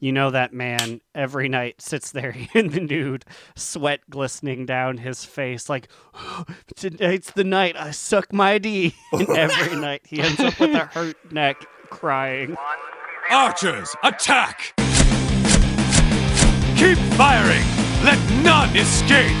[0.00, 5.24] You know that man every night sits there in the nude, sweat glistening down his
[5.24, 5.88] face, like,
[6.76, 8.94] tonight's the night I suck my D.
[9.12, 12.56] And every night he ends up with a hurt neck crying.
[13.30, 14.74] Archers, attack!
[16.76, 17.64] Keep firing!
[18.04, 19.36] Let none escape!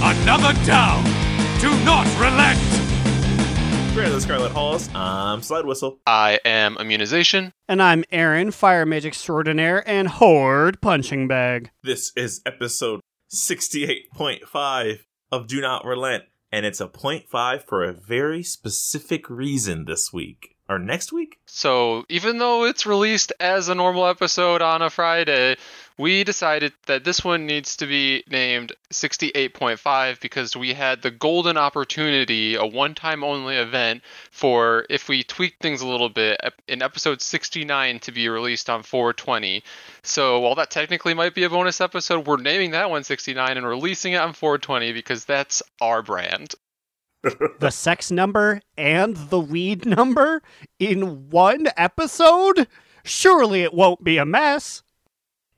[0.00, 1.04] Another down!
[1.60, 2.77] Do not relent!
[3.98, 4.88] We're the Scarlet Halls.
[4.94, 5.98] I'm Slide Whistle.
[6.06, 7.52] I am immunization.
[7.66, 11.72] And I'm Aaron, Fire Mage Extraordinaire and Horde Punching Bag.
[11.82, 13.00] This is episode
[13.34, 15.00] 68.5
[15.32, 16.22] of Do Not Relent,
[16.52, 20.54] and it's a 0.5 for a very specific reason this week.
[20.70, 21.38] Or next week?
[21.46, 25.56] So, even though it's released as a normal episode on a Friday,
[25.96, 31.56] we decided that this one needs to be named 68.5 because we had the golden
[31.56, 36.38] opportunity, a one time only event, for if we tweak things a little bit,
[36.68, 39.64] in episode 69 to be released on 420.
[40.02, 43.66] So, while that technically might be a bonus episode, we're naming that one 69 and
[43.66, 46.54] releasing it on 420 because that's our brand
[47.22, 50.42] the sex number and the weed number
[50.78, 52.68] in one episode?
[53.04, 54.82] Surely it won't be a mess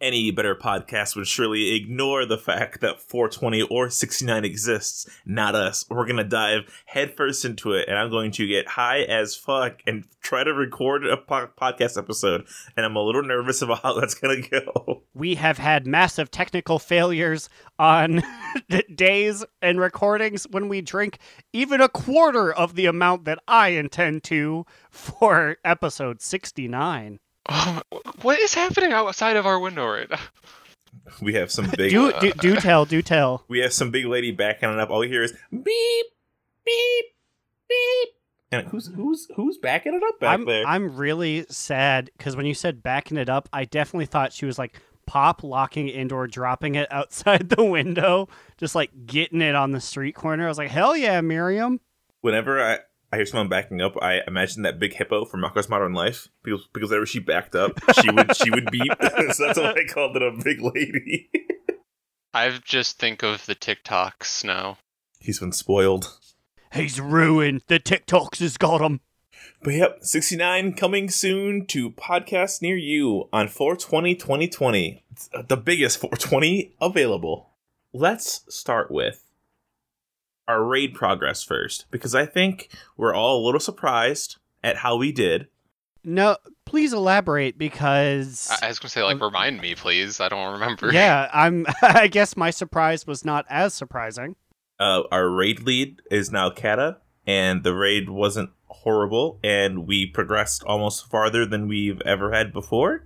[0.01, 5.85] any better podcast would surely ignore the fact that 420 or 69 exists, not us.
[5.89, 9.81] We're going to dive headfirst into it, and I'm going to get high as fuck
[9.87, 12.47] and try to record a po- podcast episode.
[12.77, 15.03] And I'm a little nervous about how that's going to go.
[15.15, 17.49] We have had massive technical failures
[17.79, 18.23] on
[18.95, 21.19] days and recordings when we drink
[21.53, 27.19] even a quarter of the amount that I intend to for episode 69.
[27.51, 27.83] Oh,
[28.23, 30.19] what is happening outside of our window right now?
[31.21, 31.91] We have some big.
[31.91, 33.45] do, uh, do, do tell, do tell.
[33.49, 34.91] We have some big lady backing it up.
[34.91, 36.07] All we hear is beep,
[36.65, 37.05] beep,
[37.69, 38.09] beep.
[38.53, 40.67] And who's who's who's backing it up back I'm, there?
[40.67, 44.59] I'm really sad because when you said backing it up, I definitely thought she was
[44.59, 49.81] like pop locking indoor, dropping it outside the window, just like getting it on the
[49.81, 50.45] street corner.
[50.45, 51.81] I was like, hell yeah, Miriam.
[52.21, 52.79] Whenever I
[53.13, 56.69] I hear someone backing up, I imagine that big hippo from Rocko's Modern Life because
[56.73, 58.93] because whenever she backed up, she would she would beep.
[59.33, 61.29] so that's why I called it a big lady.
[62.33, 64.79] I just think of the TikToks now.
[65.19, 66.19] He's been spoiled.
[66.73, 67.63] He's ruined.
[67.67, 69.01] The TikToks has got him.
[69.63, 75.05] But yep, 69 coming soon to podcasts near you on 420 2020.
[75.11, 77.51] It's uh, the biggest 420 available.
[77.93, 79.30] Let's start with
[80.51, 85.13] our raid progress first because I think we're all a little surprised at how we
[85.13, 85.47] did.
[86.03, 90.21] No, please elaborate because I, I was gonna say like remind me, please.
[90.21, 90.93] I don't remember.
[90.93, 91.67] Yeah, I'm.
[91.83, 94.37] I guess my surprise was not as surprising.
[94.79, 100.65] Uh, our raid lead is now Kata, and the raid wasn't horrible, and we progressed
[100.65, 103.05] almost farther than we've ever had before,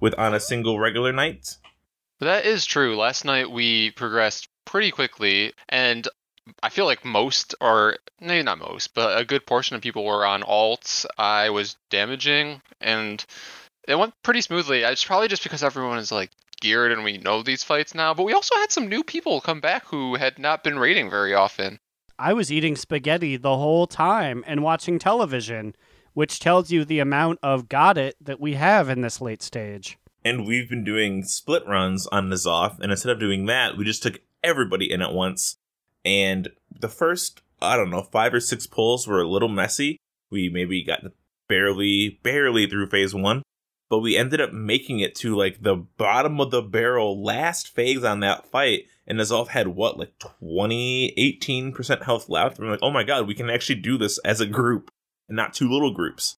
[0.00, 1.56] with on a single regular night.
[2.20, 2.96] That is true.
[2.96, 6.06] Last night we progressed pretty quickly, and
[6.62, 10.26] I feel like most or maybe not most, but a good portion of people were
[10.26, 11.06] on alts.
[11.18, 13.24] I was damaging and
[13.88, 14.82] it went pretty smoothly.
[14.82, 18.24] It's probably just because everyone is like geared and we know these fights now, but
[18.24, 21.78] we also had some new people come back who had not been raiding very often.
[22.18, 25.74] I was eating spaghetti the whole time and watching television,
[26.12, 29.98] which tells you the amount of got it that we have in this late stage.
[30.24, 34.02] And we've been doing split runs on N'Zoth, and instead of doing that, we just
[34.02, 35.56] took everybody in at once
[36.04, 39.98] and the first, I don't know, five or six pulls were a little messy.
[40.30, 41.00] We maybe got
[41.48, 43.42] barely, barely through phase one,
[43.88, 48.04] but we ended up making it to like the bottom of the barrel last phase
[48.04, 48.86] on that fight.
[49.06, 52.58] And N'Zoth had what, like 20, 18% health left.
[52.58, 54.90] And we're like, oh my god, we can actually do this as a group
[55.28, 56.36] and not two little groups.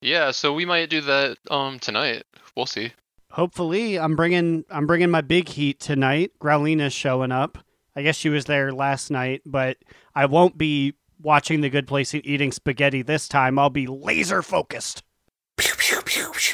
[0.00, 2.24] Yeah, so we might do that um tonight.
[2.56, 2.92] We'll see.
[3.30, 6.32] Hopefully, I'm bringing I'm bringing my big heat tonight.
[6.38, 7.58] Growlina's showing up.
[7.96, 9.78] I guess she was there last night, but
[10.14, 13.58] I won't be watching The Good Place and eating spaghetti this time.
[13.58, 15.02] I'll be laser focused.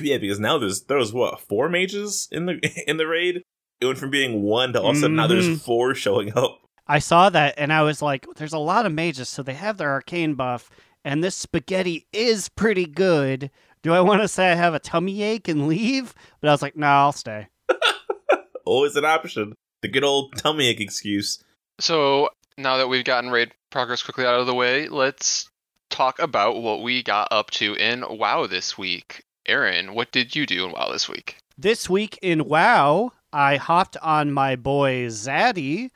[0.00, 3.42] Yeah, because now there's there was what four mages in the in the raid.
[3.81, 5.56] It went from being one to all of a sudden now there's mm-hmm.
[5.56, 6.60] four showing up.
[6.87, 9.78] I saw that and I was like, "There's a lot of mages, so they have
[9.78, 10.70] their arcane buff,
[11.04, 13.50] and this spaghetti is pretty good."
[13.82, 16.14] Do I want to say I have a tummy ache and leave?
[16.40, 17.48] But I was like, "No, nah, I'll stay."
[18.66, 21.43] Always an option the good old tummy ache excuse.
[21.79, 25.50] So now that we've gotten raid progress quickly out of the way, let's
[25.88, 29.25] talk about what we got up to in WoW this week.
[29.47, 31.37] Aaron, what did you do in WoW this week?
[31.56, 35.91] This week in WoW, I hopped on my boy Zaddy,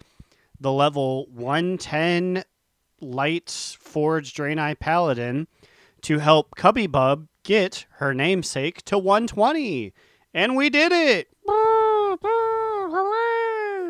[0.61, 2.45] the level 110
[3.01, 5.47] light forge Draenei Paladin,
[6.03, 9.93] to help Cubby Bub get her namesake to 120.
[10.33, 11.29] And we did it.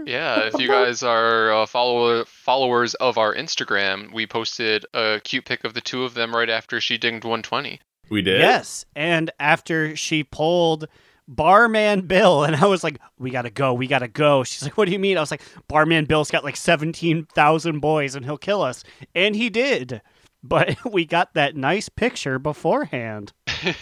[0.07, 5.45] Yeah, if you guys are uh, follow- followers of our Instagram, we posted a cute
[5.45, 7.81] pic of the two of them right after she dinged 120.
[8.11, 8.41] We did.
[8.41, 8.85] Yes.
[8.95, 10.87] And after she pulled
[11.27, 13.73] Barman Bill, and I was like, we got to go.
[13.73, 14.45] We got to go.
[14.45, 15.17] She's like, what do you mean?
[15.17, 18.85] I was like, Barman Bill's got like 17,000 boys and he'll kill us.
[19.15, 20.03] And he did.
[20.43, 23.33] But we got that nice picture beforehand.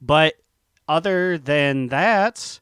[0.00, 0.34] But
[0.86, 2.60] other than that,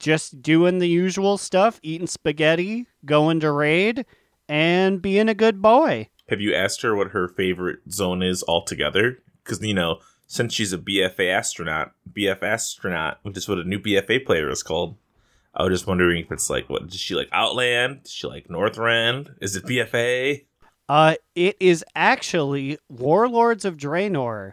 [0.00, 4.04] just doing the usual stuff, eating spaghetti, going to raid,
[4.48, 6.08] and being a good boy.
[6.28, 9.18] Have you asked her what her favorite zone is altogether?
[9.44, 13.78] Because you know, since she's a BFA astronaut, BF astronaut, which is what a new
[13.78, 14.96] BFA player is called.
[15.54, 17.28] I was just wondering if it's like, what does she like?
[17.32, 18.04] Outland?
[18.04, 19.34] Does she like Northrend?
[19.40, 20.44] Is it BFA?
[20.88, 24.52] Uh, it is actually Warlords of Draenor.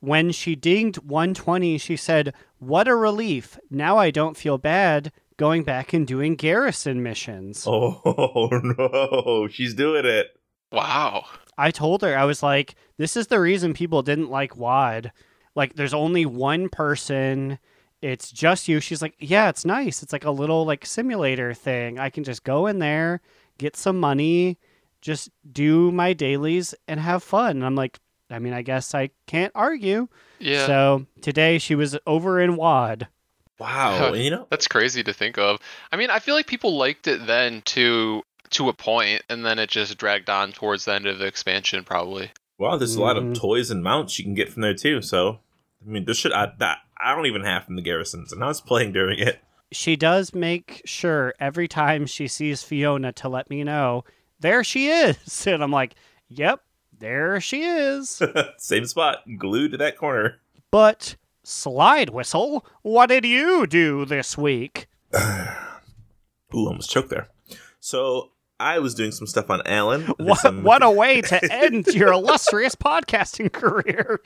[0.00, 3.58] When she dinged 120, she said, What a relief.
[3.70, 7.66] Now I don't feel bad going back and doing garrison missions.
[7.70, 10.28] Oh no, she's doing it.
[10.72, 11.24] wow.
[11.60, 15.10] I told her, I was like, This is the reason people didn't like WAD.
[15.56, 17.58] Like, there's only one person.
[18.00, 18.78] It's just you.
[18.78, 20.02] She's like, Yeah, it's nice.
[20.04, 21.98] It's like a little like simulator thing.
[21.98, 23.20] I can just go in there,
[23.58, 24.58] get some money,
[25.00, 27.56] just do my dailies and have fun.
[27.56, 27.98] And I'm like,
[28.30, 30.08] I mean, I guess I can't argue.
[30.38, 30.66] Yeah.
[30.66, 33.08] So today she was over in WAD.
[33.58, 35.58] Wow, you know, That's crazy to think of.
[35.90, 39.58] I mean, I feel like people liked it then to to a point, and then
[39.58, 42.30] it just dragged on towards the end of the expansion, probably.
[42.56, 43.34] wow, there's a lot of Mhm.
[43.36, 45.00] toys and mounts you can get from there too.
[45.02, 45.38] So,
[45.86, 48.46] I mean, this should I, that I don't even have from the garrisons, and I
[48.48, 49.40] was playing during it.
[49.70, 54.02] She does make sure every time she sees Fiona to let me know,
[54.40, 55.16] there she is.
[55.46, 55.94] And I'm like,
[56.28, 56.62] yep,
[56.98, 58.20] there she is.
[58.58, 60.40] Same spot, glued to that corner.
[60.70, 64.86] but Slide Whistle, what did you do this week?
[66.54, 67.28] Ooh, almost choked there.
[67.80, 70.02] So I was doing some stuff on Alan.
[70.18, 74.20] What, some- what a way to end your illustrious podcasting career.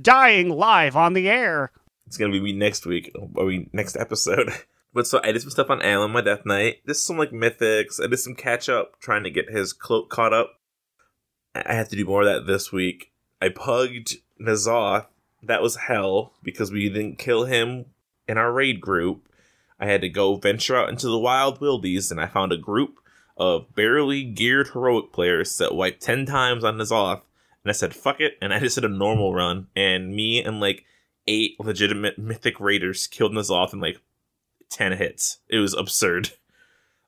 [0.00, 1.72] Dying live on the air.
[2.06, 3.12] It's gonna be me next week.
[3.38, 4.50] I mean, next episode.
[4.92, 6.78] But so I did some stuff on Alan, my Death Knight.
[6.84, 8.02] Just some like mythics.
[8.02, 10.54] I did some catch up, trying to get his cloak caught up.
[11.66, 13.12] I have to do more of that this week.
[13.40, 15.06] I pugged N'Zoth.
[15.42, 17.86] That was hell because we didn't kill him
[18.28, 19.28] in our raid group.
[19.78, 23.00] I had to go venture out into the wild wildies, and I found a group
[23.36, 27.22] of barely geared heroic players that wiped ten times on N'Zoth.
[27.64, 29.68] And I said, "Fuck it," and I just did a normal run.
[29.74, 30.84] And me and like
[31.26, 34.00] eight legitimate mythic raiders killed N'Zoth in like
[34.68, 35.38] ten hits.
[35.48, 36.30] It was absurd.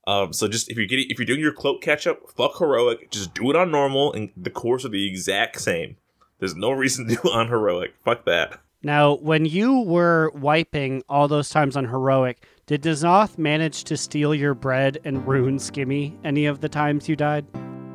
[0.06, 3.10] Um, so just if you're getting if you're doing your cloak catch up, fuck heroic,
[3.10, 5.96] just do it on normal, and the cores are the exact same.
[6.38, 7.94] There's no reason to do it on heroic.
[8.04, 8.60] Fuck that.
[8.84, 14.34] Now, when you were wiping all those times on heroic, did Dazoth manage to steal
[14.34, 17.46] your bread and ruin Skimmy any of the times you died?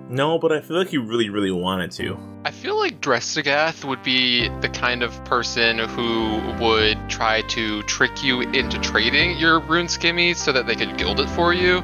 [0.09, 2.17] No, but I feel like you really, really wanted to.
[2.45, 8.23] I feel like Drest'agath would be the kind of person who would try to trick
[8.23, 11.83] you into trading your rune skimmy so that they could gild it for you.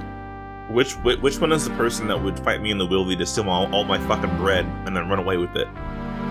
[0.74, 3.26] Which whi- which one is the person that would fight me in the wildy to
[3.26, 5.68] steal all, all my fucking bread and then run away with it?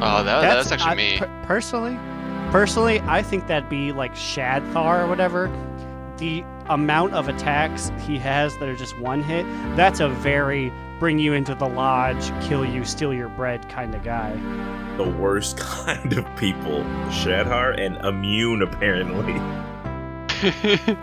[0.05, 1.19] Oh, that, that's, actually I- me.
[1.19, 1.97] per- personally,
[2.51, 5.49] personally, I think that'd be like Shad'har or whatever.
[6.19, 9.45] The amount of attacks he has that are just one hit,
[9.77, 14.03] that's a very bring you into the lodge, kill you, steal your bread kind of
[14.05, 14.33] guy.
[14.97, 16.83] The worst kind of people.
[17.11, 19.35] Shad'har and immune apparently.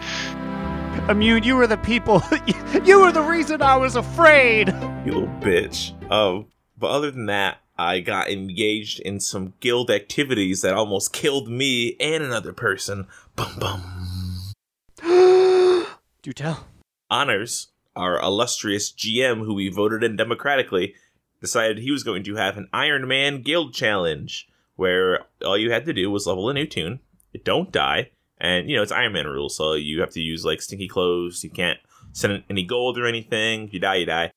[1.08, 2.22] Immune, you were the people.
[2.84, 4.70] you were the reason I was afraid.
[5.06, 5.94] You little bitch.
[6.12, 11.48] Um, but other than that, I got engaged in some guild activities that almost killed
[11.48, 13.08] me and another person.
[13.36, 14.54] Bum bum.
[16.22, 16.68] Do tell.
[17.10, 20.96] Honors, our illustrious GM, who we voted in democratically,
[21.40, 25.86] decided he was going to have an Iron Man guild challenge where all you had
[25.86, 27.00] to do was level a new tune,
[27.44, 30.62] don't die, and you know it's Iron Man rules, so you have to use like
[30.62, 31.44] stinky clothes.
[31.44, 31.80] You can't
[32.12, 33.66] send any gold or anything.
[33.66, 34.32] If you die, you die.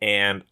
[0.00, 0.44] And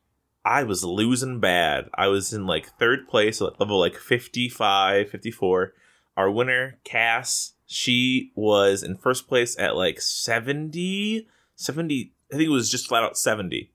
[0.44, 1.88] I was losing bad.
[1.94, 5.72] I was in like third place level like 55, 54.
[6.16, 12.12] Our winner, Cass, she was in first place at like 70, 70.
[12.32, 13.72] I think it was just flat out 70.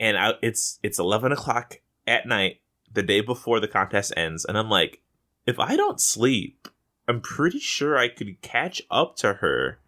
[0.00, 2.60] And I, it's it's 11 o'clock at night,
[2.92, 5.00] the day before the contest ends, and I'm like,
[5.46, 6.68] if I don't sleep,
[7.06, 9.78] I'm pretty sure I could catch up to her,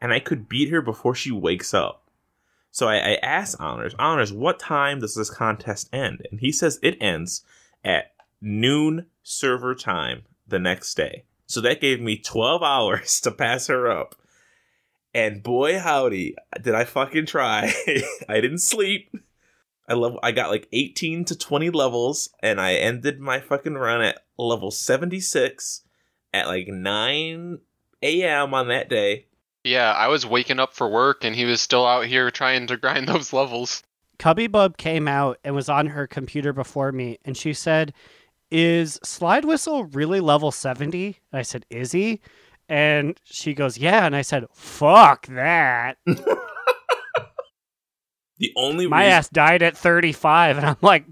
[0.00, 2.08] and I could beat her before she wakes up.
[2.70, 6.26] So I, I asked Honors, Honors, what time does this contest end?
[6.30, 7.44] And he says it ends
[7.84, 10.22] at noon server time.
[10.46, 11.24] the next day.
[11.46, 14.14] So that gave me 12 hours to pass her up.
[15.14, 17.72] And boy howdy, did I fucking try.
[18.28, 19.14] I didn't sleep.
[19.88, 24.02] I love I got like 18 to 20 levels and I ended my fucking run
[24.02, 25.82] at level 76
[26.32, 27.58] at like 9
[28.02, 28.54] a.m.
[28.54, 29.26] on that day.
[29.64, 32.76] Yeah, I was waking up for work and he was still out here trying to
[32.76, 33.82] grind those levels.
[34.18, 37.92] Cubby Bub came out and was on her computer before me, and she said,
[38.50, 42.20] "Is Slide Whistle really level 70?" I said, "Is he?"
[42.68, 45.98] And she goes, "Yeah." And I said, "Fuck that."
[48.40, 51.04] The only My reason- ass died at 35, and I'm like,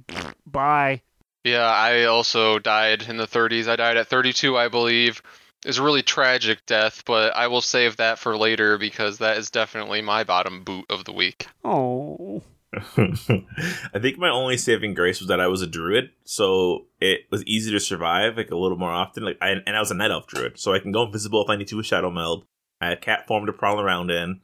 [0.46, 1.02] "Bye."
[1.46, 3.68] Yeah, I also died in the 30s.
[3.68, 5.22] I died at 32, I believe.
[5.64, 9.48] It's a really tragic death, but I will save that for later because that is
[9.48, 11.46] definitely my bottom boot of the week.
[11.64, 12.42] Oh.
[12.74, 17.44] I think my only saving grace was that I was a druid, so it was
[17.44, 19.22] easy to survive like a little more often.
[19.22, 21.48] Like, I, and I was a night elf druid, so I can go invisible if
[21.48, 22.44] I need to with shadow meld.
[22.80, 24.40] I had cat form to prowl around in,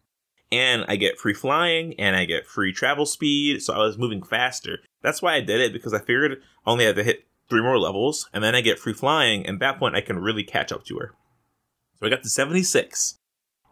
[0.52, 4.22] and I get free flying and I get free travel speed, so I was moving
[4.22, 4.78] faster.
[5.02, 7.78] That's why I did it because I figured I only had to hit three more
[7.78, 10.70] levels, and then I get free flying, and at that point I can really catch
[10.70, 11.14] up to her.
[11.98, 13.18] So I got to seventy six,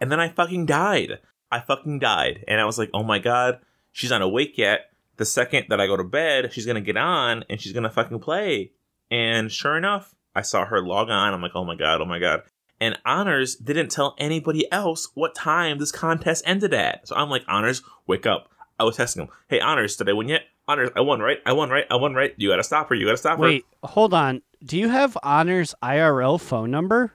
[0.00, 1.20] and then I fucking died.
[1.52, 3.60] I fucking died, and I was like, oh my god
[3.92, 4.90] she's not awake yet.
[5.16, 8.20] The second that I go to bed, she's gonna get on and she's gonna fucking
[8.20, 8.72] play.
[9.10, 11.34] And sure enough, I saw her log on.
[11.34, 12.42] I'm like, oh my god, oh my god.
[12.80, 17.06] And Honors didn't tell anybody else what time this contest ended at.
[17.06, 18.48] So I'm like, Honors, wake up.
[18.78, 19.28] I was testing him.
[19.48, 20.42] Hey, Honors, did I win yet?
[20.66, 21.38] Honors, I won, right?
[21.44, 21.84] I won, right?
[21.90, 22.32] I won, right?
[22.38, 22.94] You gotta stop her.
[22.94, 23.44] You gotta stop her.
[23.44, 24.40] Wait, hold on.
[24.64, 27.12] Do you have Honor's IRL phone number?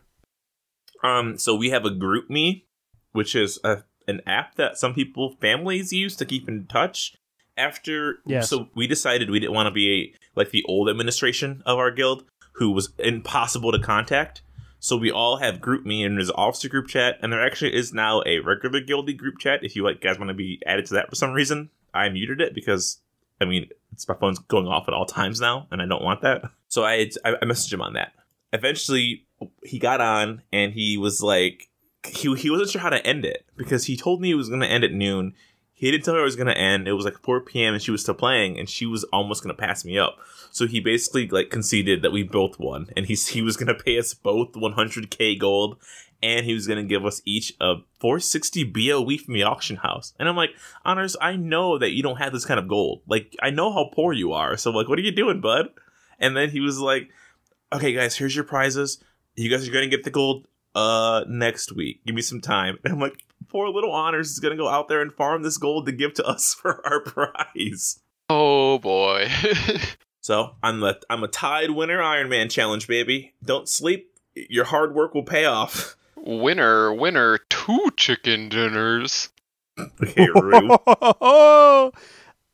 [1.03, 2.65] Um, so we have a group me,
[3.11, 7.15] which is a an app that some people families use to keep in touch.
[7.57, 8.49] After Yes.
[8.49, 11.89] so we decided we didn't want to be a, like the old administration of our
[11.89, 14.41] guild, who was impossible to contact.
[14.85, 17.91] So we all have group me and there's officer group chat, and there actually is
[17.91, 19.63] now a regular guildy group chat.
[19.63, 22.39] If you like guys want to be added to that for some reason, I muted
[22.39, 22.99] it because
[23.41, 26.21] I mean it's my phone's going off at all times now, and I don't want
[26.21, 26.43] that.
[26.67, 28.11] So I I, I messaged him on that.
[28.53, 29.25] Eventually,
[29.63, 31.67] he got on and he was like,
[32.03, 34.61] he he wasn't sure how to end it because he told me it was going
[34.61, 35.33] to end at noon.
[35.77, 36.87] He didn't tell her it was to end.
[36.87, 37.73] It was like 4 p.m.
[37.73, 40.17] and she was still playing, and she was almost to pass me up.
[40.49, 43.99] So he basically like conceded that we both won, and he's he was to pay
[43.99, 45.77] us both 100k gold,
[46.23, 50.13] and he was to give us each a 460 BOE from the auction house.
[50.17, 50.51] And I'm like,
[50.85, 53.01] honors, I know that you don't have this kind of gold.
[53.05, 54.55] Like I know how poor you are.
[54.55, 55.69] So like, what are you doing, bud?
[56.19, 57.09] And then he was like,
[57.73, 59.03] okay, guys, here's your prizes.
[59.35, 62.05] You guys are to get the gold uh next week.
[62.05, 62.79] Give me some time.
[62.83, 65.85] And I'm like, poor little honors is gonna go out there and farm this gold
[65.85, 67.99] to give to us for our prize.
[68.29, 69.29] Oh boy.
[70.25, 73.35] So I'm the I'm a tied winner Iron Man challenge, baby.
[73.43, 74.09] Don't sleep.
[74.33, 75.95] Your hard work will pay off.
[76.15, 79.29] winner, winner, two chicken dinners.
[79.77, 81.91] Okay, Rue.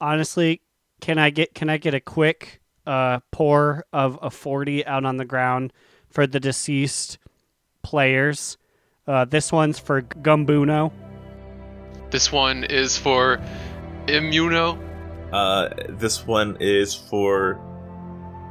[0.02, 0.60] Honestly,
[1.00, 5.16] can I get can I get a quick uh, pour of a forty out on
[5.16, 5.72] the ground
[6.10, 7.20] for the deceased
[7.84, 8.58] players?
[9.08, 10.92] Uh, this one's for Gumbuno.
[12.12, 13.40] This one is for
[14.08, 14.78] Immuno.
[15.32, 17.60] Uh, this one is for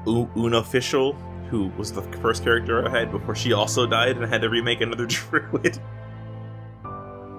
[0.07, 1.13] U- Unofficial,
[1.51, 4.49] who was the first character I had before she also died, and I had to
[4.49, 5.79] remake another druid.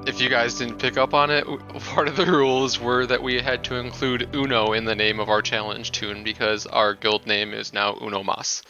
[0.08, 1.46] If you guys didn't pick up on it,
[1.80, 5.30] part of the rules were that we had to include Uno in the name of
[5.30, 8.63] our challenge tune because our guild name is now Uno Mas.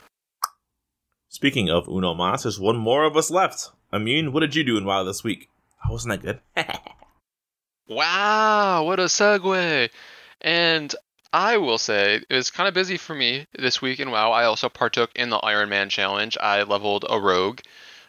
[1.30, 3.70] Speaking of Uno Mas, there's one more of us left.
[3.94, 5.50] Immune, what did you do in WoW this week?
[5.86, 6.68] Oh, wasn't that good?
[7.92, 9.90] Wow, what a segue!
[10.40, 10.96] And
[11.34, 14.32] I will say it was kind of busy for me this week in WoW.
[14.32, 16.38] I also partook in the Iron Man challenge.
[16.40, 17.60] I leveled a rogue.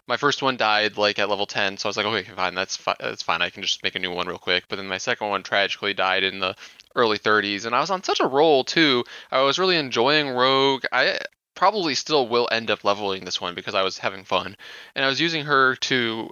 [0.07, 2.77] My first one died like at level 10, so I was like, okay, fine, that's
[2.77, 3.43] fi- that's fine.
[3.43, 4.65] I can just make a new one real quick.
[4.69, 6.55] But then my second one tragically died in the
[6.95, 9.03] early 30s, and I was on such a roll too.
[9.33, 10.85] I was really enjoying rogue.
[10.93, 11.19] I
[11.55, 14.57] probably still will end up leveling this one because I was having fun,
[14.95, 16.31] and I was using her to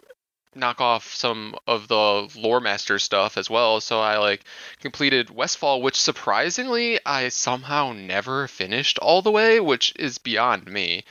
[0.54, 3.80] knock off some of the lore master stuff as well.
[3.80, 4.44] So I like
[4.80, 11.04] completed Westfall, which surprisingly I somehow never finished all the way, which is beyond me.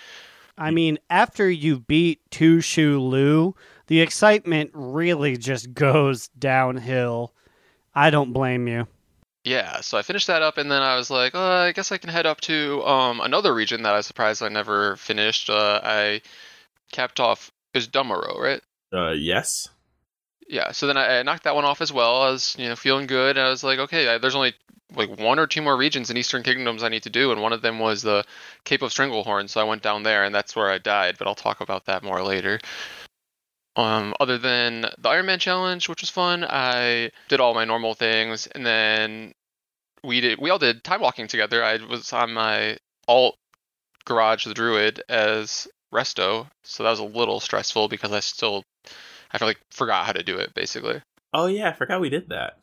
[0.57, 3.55] I mean, after you beat Shoe Lu,
[3.87, 7.33] the excitement really just goes downhill.
[7.95, 8.87] I don't blame you.
[9.49, 11.97] Yeah, so I finished that up, and then I was like, uh, I guess I
[11.97, 15.49] can head up to um, another region that I was surprised I never finished.
[15.49, 16.21] Uh, I
[16.91, 18.61] capped off is Dun Morogh, right?
[18.93, 19.67] uh, yes.
[20.47, 22.21] Yeah, so then I, I knocked that one off as well.
[22.21, 23.39] I was, you know, feeling good.
[23.39, 24.53] I was like, okay, I, there's only
[24.95, 27.53] like one or two more regions in Eastern Kingdoms I need to do, and one
[27.53, 28.25] of them was the
[28.65, 29.49] Cape of Stranglehorn.
[29.49, 31.15] So I went down there, and that's where I died.
[31.17, 32.59] But I'll talk about that more later.
[33.75, 37.95] Um, other than the Iron Man challenge, which was fun, I did all my normal
[37.95, 39.33] things, and then
[40.03, 41.63] we did we all did time walking together.
[41.63, 42.77] I was on my
[43.07, 43.35] alt
[44.05, 48.63] garage the druid as resto, so that was a little stressful because I still
[49.31, 51.01] I feel like forgot how to do it basically.
[51.33, 52.59] Oh yeah, I forgot we did that.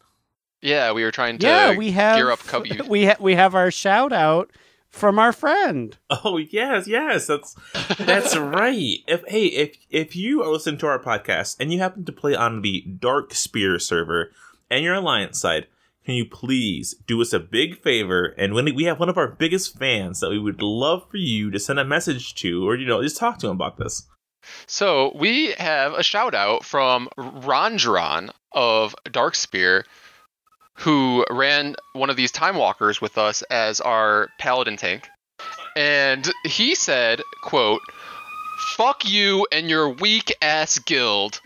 [0.62, 2.80] Yeah, we were trying to yeah, we have gear up Cubby.
[2.88, 4.50] we ha- we have our shout out
[4.88, 5.96] from our friend.
[6.10, 7.54] Oh yes, yes, that's
[7.98, 8.98] that's right.
[9.06, 12.34] If hey, if if you are listening to our podcast and you happen to play
[12.34, 14.32] on the Darkspear server
[14.70, 15.66] and you're Alliance side,
[16.06, 18.26] can you please do us a big favor?
[18.38, 21.50] And when we have one of our biggest fans that we would love for you
[21.50, 24.06] to send a message to, or you know, just talk to him about this.
[24.68, 29.82] So we have a shout out from Rondron of Darkspear,
[30.74, 35.08] who ran one of these time walkers with us as our paladin tank.
[35.76, 37.80] And he said, quote,
[38.76, 41.40] Fuck you and your weak ass guild.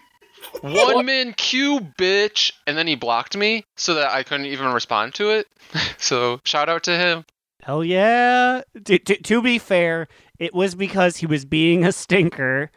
[0.63, 5.15] One man Q bitch and then he blocked me so that I couldn't even respond
[5.15, 5.47] to it.
[5.99, 7.25] so shout out to him.
[7.63, 8.63] Hell yeah.
[8.85, 12.71] To, to, to be fair, it was because he was being a stinker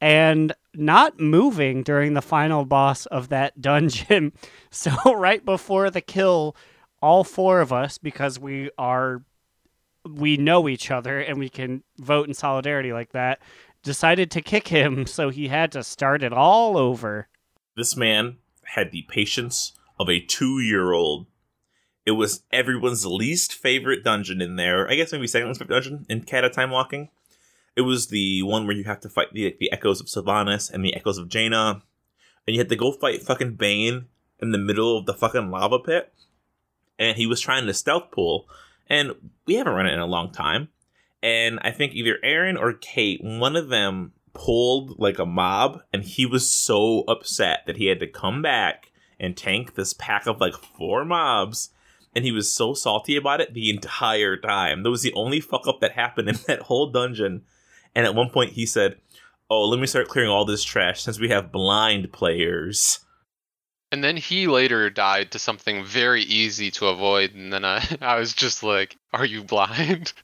[0.00, 4.32] and not moving during the final boss of that dungeon.
[4.72, 6.54] So, right before the kill,
[7.02, 9.24] all four of us, because we are,
[10.08, 13.40] we know each other and we can vote in solidarity like that,
[13.82, 15.06] decided to kick him.
[15.06, 17.28] So, he had to start it all over.
[17.76, 21.26] This man had the patience of a two year old.
[22.06, 24.88] It was everyone's least favorite dungeon in there.
[24.88, 27.10] I guess maybe second least favorite dungeon in Kata Time Walking.
[27.76, 30.84] It was the one where you have to fight the the echoes of Sylvanas and
[30.84, 31.82] the echoes of Jaina,
[32.46, 34.06] and you had to go fight fucking Baine
[34.40, 36.12] in the middle of the fucking lava pit.
[36.98, 38.48] And he was trying to stealth pull,
[38.88, 39.12] and
[39.46, 40.68] we haven't run it in a long time.
[41.22, 46.02] And I think either Aaron or Kate, one of them pulled like a mob, and
[46.02, 50.40] he was so upset that he had to come back and tank this pack of
[50.40, 51.70] like four mobs.
[52.14, 54.82] And he was so salty about it the entire time.
[54.82, 57.42] That was the only fuck up that happened in that whole dungeon.
[57.94, 58.96] And at one point he said,
[59.48, 63.00] Oh, let me start clearing all this trash since we have blind players.
[63.92, 68.16] And then he later died to something very easy to avoid, and then I, I
[68.16, 70.12] was just like, "Are you blind?"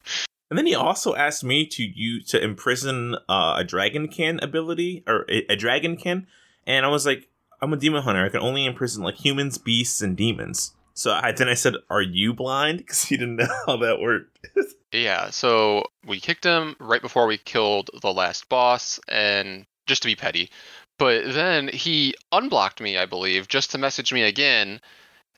[0.51, 5.25] And then he also asked me to you to imprison uh, a dragonkin ability or
[5.29, 6.27] a, a dragonkin,
[6.67, 7.29] and I was like,
[7.61, 8.25] "I'm a demon hunter.
[8.25, 12.03] I can only imprison like humans, beasts, and demons." So I then I said, "Are
[12.03, 14.39] you blind?" Because he didn't know how that worked.
[14.93, 20.09] yeah, so we kicked him right before we killed the last boss, and just to
[20.09, 20.51] be petty.
[20.99, 24.81] But then he unblocked me, I believe, just to message me again,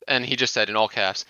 [0.07, 1.25] and he just said in all caps,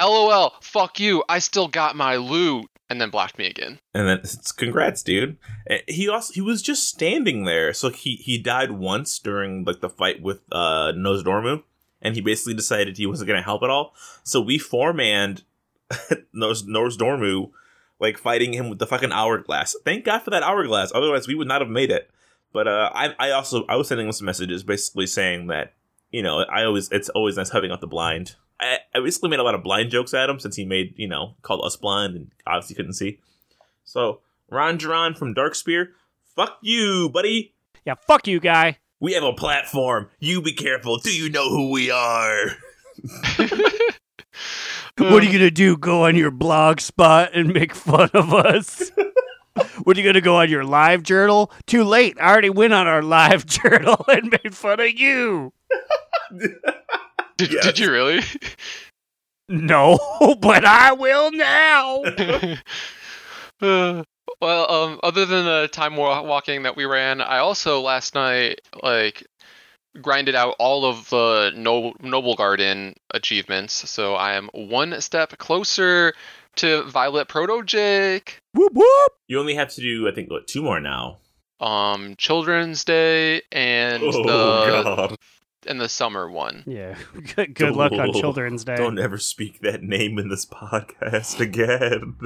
[0.00, 1.22] "LOL, fuck you.
[1.28, 3.78] I still got my loot." And then blocked me again.
[3.94, 5.38] And then it's congrats, dude.
[5.68, 7.72] Eh, He also he was just standing there.
[7.72, 11.62] So he he died once during like the fight with uh Nosdormu,
[12.02, 13.94] and he basically decided he wasn't gonna help at all.
[14.24, 15.44] So we four manned
[16.32, 17.50] Nos Nosdormu,
[18.00, 19.76] like fighting him with the fucking hourglass.
[19.84, 20.90] Thank God for that hourglass.
[20.92, 22.10] Otherwise, we would not have made it.
[22.52, 25.74] But uh, I I also I was sending him some messages basically saying that
[26.10, 28.34] you know I always it's always nice having out the blind.
[28.60, 31.08] I, I basically made a lot of blind jokes at him since he made you
[31.08, 33.18] know called us blind and obviously couldn't see.
[33.84, 35.88] So Ron Duran from Darkspear,
[36.36, 37.54] fuck you, buddy.
[37.84, 38.78] Yeah, fuck you, guy.
[39.00, 40.10] We have a platform.
[40.18, 40.98] You be careful.
[40.98, 42.56] Do you know who we are?
[45.00, 45.78] What are you gonna do?
[45.78, 48.92] Go on your blog spot and make fun of us?
[49.82, 51.50] what are you gonna go on your live journal?
[51.66, 52.18] Too late.
[52.20, 55.54] I already went on our live journal and made fun of you.
[57.40, 57.64] Did, Yes.
[57.64, 58.20] did you really?
[59.48, 59.98] No,
[60.40, 62.02] but I will now.
[63.60, 64.04] Uh,
[64.40, 69.26] well, um, other than the time walking that we ran, I also last night like
[70.00, 76.14] grinded out all of the no- Noble Garden achievements, so I am one step closer
[76.56, 78.38] to Violet Proto-Drake.
[78.54, 79.12] whoop whoop.
[79.28, 81.18] You only have to do, I think, what, two more now.
[81.60, 85.16] Um, Children's Day and Oh, the God.
[85.66, 86.64] And the summer one.
[86.66, 86.96] Yeah.
[87.36, 88.76] Good, good luck on Children's Day.
[88.76, 92.16] Don't ever speak that name in this podcast again.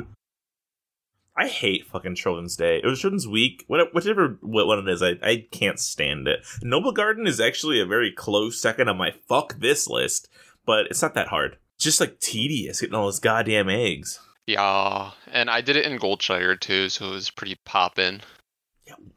[1.36, 2.78] I hate fucking Children's Day.
[2.82, 3.64] It was Children's Week.
[3.66, 6.40] What- Whichever what one it is, I, I can't stand it.
[6.62, 10.28] Noble Garden is actually a very close second on my fuck this list,
[10.64, 11.56] but it's not that hard.
[11.76, 14.20] It's just like tedious getting all those goddamn eggs.
[14.46, 18.20] Yeah, and I did it in Goldshire too, so it was pretty poppin'.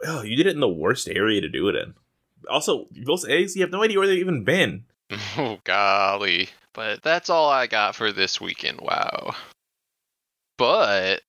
[0.07, 1.93] Oh, you did it in the worst area to do it in.
[2.49, 4.85] Also, those eggs, you have no idea where they've even been.
[5.37, 6.49] Oh golly.
[6.73, 8.81] But that's all I got for this weekend.
[8.81, 9.33] Wow.
[10.57, 11.21] But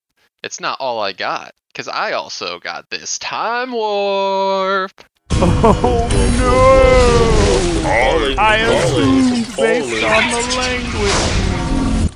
[0.43, 4.93] it's not all I got cuz I also got this time warp.
[5.41, 7.83] Oh no!
[7.83, 12.11] Falling, I falling, assumed based on the language.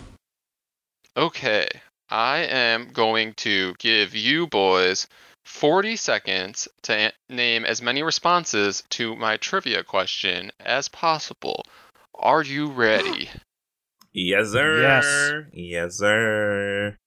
[1.16, 1.68] Okay.
[2.10, 5.06] I am going to give you boys
[5.44, 11.64] 40 seconds to name as many responses to my trivia question as possible.
[12.14, 13.28] Are you ready?
[14.14, 14.82] Yes, sir.
[14.82, 15.54] Yes.
[15.54, 16.98] Yes, sir.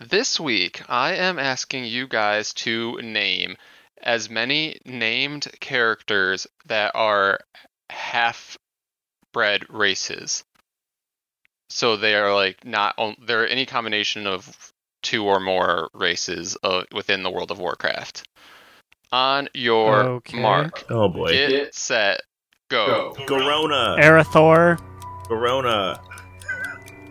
[0.00, 3.58] This week, I am asking you guys to name
[4.02, 7.38] as many named characters that are
[7.90, 8.56] half
[9.32, 10.44] bred races.
[11.68, 14.72] So they are like not on, they're any combination of
[15.04, 18.26] two or more races uh, within the World of Warcraft.
[19.12, 20.40] On your Okay.
[20.40, 21.30] mark, Oh boy.
[21.30, 22.20] get set,
[22.68, 23.14] go.
[23.28, 23.96] Garona.
[24.00, 24.78] Arator.
[25.28, 25.98] Garona.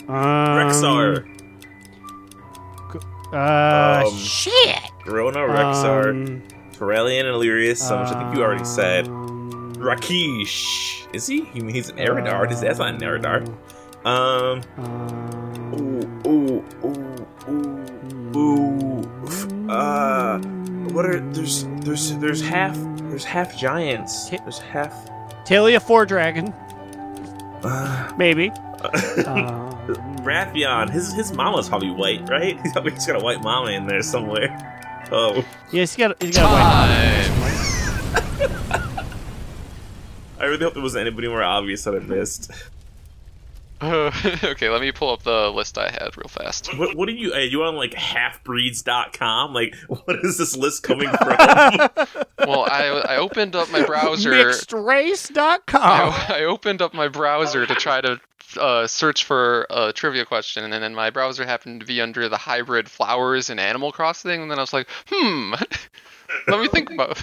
[0.10, 1.26] Um, Rexxar.
[3.32, 4.80] Uh, Um, shit.
[5.06, 9.08] Garona, Rexxar, Um, Corellian, and Illyrius, some which I think you already said.
[9.08, 11.08] um, Rakish.
[11.14, 11.46] Is he?
[11.46, 12.50] He he's an Eridar.
[12.50, 13.48] His dad's not an Eridar.
[14.06, 14.62] Um.
[14.78, 17.83] um, Ooh, ooh, ooh, ooh,
[18.36, 19.02] ooh.
[19.70, 20.40] Uh.
[20.94, 24.30] What are there's there's there's half there's half giants.
[24.30, 24.94] There's half.
[25.46, 26.54] Taelia Fordragon,
[27.64, 28.50] Uh, maybe.
[29.26, 29.72] Um,
[30.24, 30.90] Wrathion.
[30.90, 32.60] His his mama's probably white, right?
[32.64, 34.50] He's got, a white mama in there somewhere.
[35.12, 35.36] Oh,
[35.72, 36.22] yeah, he's got.
[36.22, 36.52] He's got.
[36.52, 37.26] White.
[38.20, 39.06] Time.
[40.40, 42.52] I really hope there wasn't anybody more obvious that I missed.
[44.44, 46.78] okay, let me pull up the list I had real fast.
[46.78, 47.34] What, what are you?
[47.34, 49.54] Are you on like halfbreeds.com?
[49.54, 51.38] Like, what is this list coming from?
[52.40, 54.32] Well, I I opened up my browser.
[54.32, 55.82] Mixedrace.com.
[55.82, 58.20] I, I opened up my browser to try to
[58.60, 62.38] uh, search for a trivia question, and then my browser happened to be under the
[62.38, 64.42] hybrid flowers and Animal Crossing, thing.
[64.44, 65.54] and then I was like, hmm,
[66.48, 67.22] let me think about.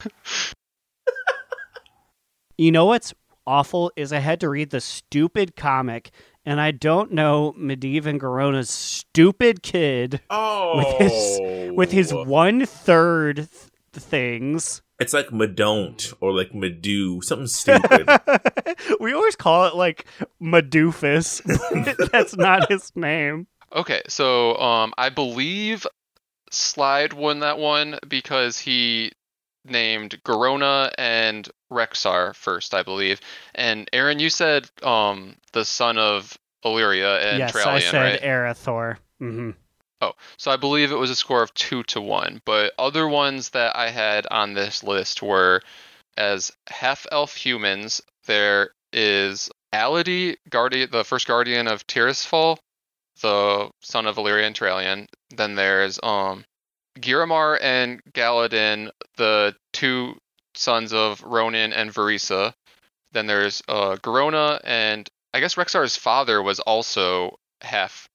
[2.58, 3.14] You know what's
[3.46, 6.10] awful is I had to read the stupid comic,
[6.44, 11.40] and I don't know Medivh and Garona's stupid kid oh, with his
[11.76, 13.48] with his one third th-
[13.92, 14.82] things.
[14.98, 18.06] It's like Madon't or like Madu, something stupid.
[19.00, 20.04] we always call it like
[20.42, 21.40] Madoofus.
[22.12, 23.46] That's not his name.
[23.74, 25.86] Okay, so um, I believe
[26.50, 29.12] Slide won that one because he
[29.64, 33.20] named Garona and Rexxar first, I believe.
[33.54, 38.22] And Aaron, you said um the son of Alleria and yes, I said right?
[38.22, 38.96] Arator.
[39.18, 39.50] hmm
[40.02, 42.40] Oh, so I believe it was a score of two to one.
[42.46, 45.60] But other ones that I had on this list were
[46.16, 48.00] as half elf humans.
[48.26, 52.56] There is Ality, guardian, the first guardian of Tirisfal,
[53.20, 55.06] the son of Alleria and Turalyon.
[55.36, 56.44] Then there's um
[56.98, 60.14] Giramar and Galadin, the two
[60.54, 62.52] sons of Rhonin and Vereesa.
[63.12, 68.08] Then there's uh Garona and I guess Rexxar's father was also half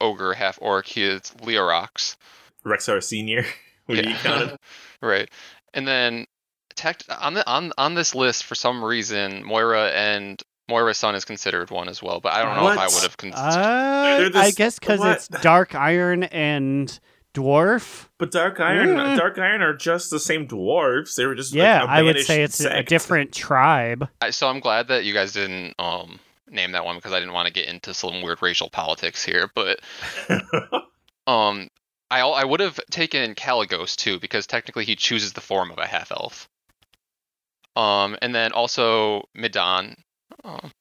[0.00, 0.86] ogre, half orc.
[0.86, 2.16] He is Leoroxx.
[2.64, 3.44] Rexxar Senior.
[3.88, 4.60] Would you count it?
[5.00, 5.30] right.
[5.74, 6.26] And then
[6.74, 11.24] tech on the on on this list for some reason Moira and Moira's son is
[11.24, 13.44] considered one as well, but I don't know if I would have considered.
[13.46, 16.98] Uh, They're I guess because it's Dark Iron and
[17.36, 18.08] Dwarf.
[18.18, 19.16] But Dark Iron, Mm.
[19.16, 21.14] Dark Iron are just the same dwarves.
[21.16, 24.08] They were just like, Yeah, a I would say it's a different tribe.
[24.22, 26.18] I, so I'm glad that you guys didn't um
[26.48, 29.50] name that one because I didn't want to get into some weird racial politics here,
[29.54, 29.80] but
[31.26, 31.68] um
[32.10, 35.86] I I would have taken Kalecgos too because technically he chooses the form of a
[35.86, 36.48] half elf.
[37.74, 39.96] Um and then also Medan.
[40.44, 40.72] Um,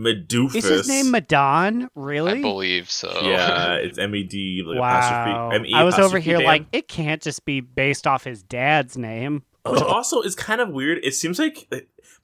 [0.00, 0.56] Medoofus.
[0.56, 1.88] Is his name Madon?
[1.94, 2.38] Really?
[2.38, 3.20] I believe so.
[3.22, 4.98] Yeah, it's M E D like wow.
[4.98, 5.56] apostrophe.
[5.56, 6.46] M-E I was over here Dan.
[6.46, 9.42] like, it can't just be based off his dad's name.
[9.66, 11.04] Which also is kind of weird.
[11.04, 11.70] It seems like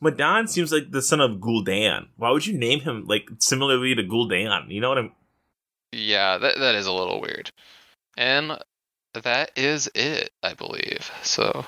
[0.00, 2.08] Madan seems like the son of Gul'dan.
[2.16, 4.70] Why would you name him like similarly to Gul'dan?
[4.70, 5.12] You know what I'm?
[5.92, 7.50] Yeah, that that is a little weird.
[8.16, 8.58] And
[9.12, 11.10] that is it, I believe.
[11.22, 11.66] So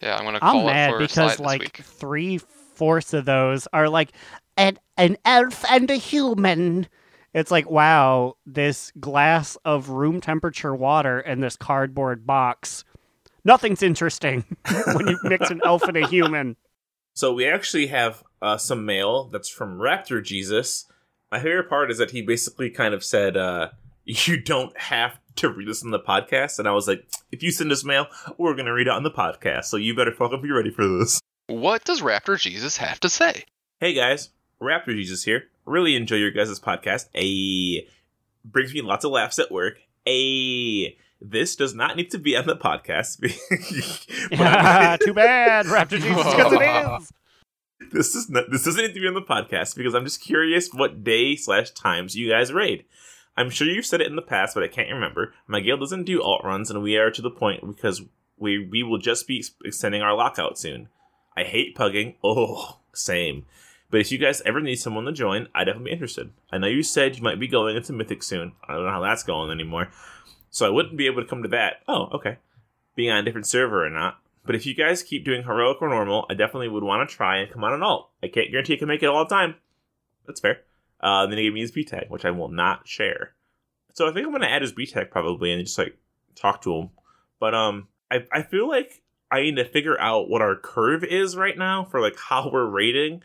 [0.00, 3.24] yeah, I'm gonna call I'm it mad for because slide this like three fourths of
[3.26, 4.12] those are like
[4.56, 6.88] an an elf and a human.
[7.34, 12.84] It's like wow, this glass of room temperature water and this cardboard box.
[13.44, 14.44] Nothing's interesting
[14.94, 16.56] when you mix an elf and a human.
[17.14, 20.86] So we actually have uh, some mail that's from Raptor Jesus.
[21.30, 23.68] My favorite part is that he basically kind of said, uh,
[24.04, 27.50] "You don't have to read this on the podcast," and I was like, "If you
[27.50, 28.06] send us mail,
[28.38, 29.64] we're gonna read it on the podcast.
[29.64, 33.44] So you better fucking be ready for this." What does Raptor Jesus have to say?
[33.78, 34.30] Hey guys,
[34.60, 35.44] Raptor Jesus here.
[35.64, 37.08] Really enjoy your guys' podcast.
[37.14, 37.86] A
[38.44, 39.80] brings me lots of laughs at work.
[40.06, 43.20] A this does not need to be on the podcast.
[45.00, 47.12] Too bad, Raptor Jesus, because it is.
[47.92, 50.70] this is not, this doesn't need to be on the podcast because I'm just curious
[50.72, 52.84] what day slash times you guys raid.
[53.36, 55.34] I'm sure you've said it in the past, but I can't remember.
[55.46, 58.02] My guild doesn't do alt runs, and we are to the point because
[58.38, 60.88] we we will just be extending our lockout soon.
[61.36, 62.16] I hate pugging.
[62.24, 63.44] Oh, same.
[63.96, 66.30] But if you guys ever need someone to join, I'd definitely be interested.
[66.52, 68.52] I know you said you might be going into Mythic soon.
[68.68, 69.88] I don't know how that's going anymore.
[70.50, 71.76] So I wouldn't be able to come to that.
[71.88, 72.36] Oh, okay.
[72.94, 74.18] Being on a different server or not.
[74.44, 77.38] But if you guys keep doing heroic or normal, I definitely would want to try
[77.38, 78.10] and come on an alt.
[78.22, 79.54] I can't guarantee I can make it all the time.
[80.26, 80.60] That's fair.
[81.00, 83.32] Uh, then he gave me his B tag, which I will not share.
[83.94, 85.96] So I think I'm gonna add his B tag probably and just like
[86.34, 86.90] talk to him.
[87.40, 91.34] But um, I I feel like I need to figure out what our curve is
[91.34, 93.22] right now for like how we're rating,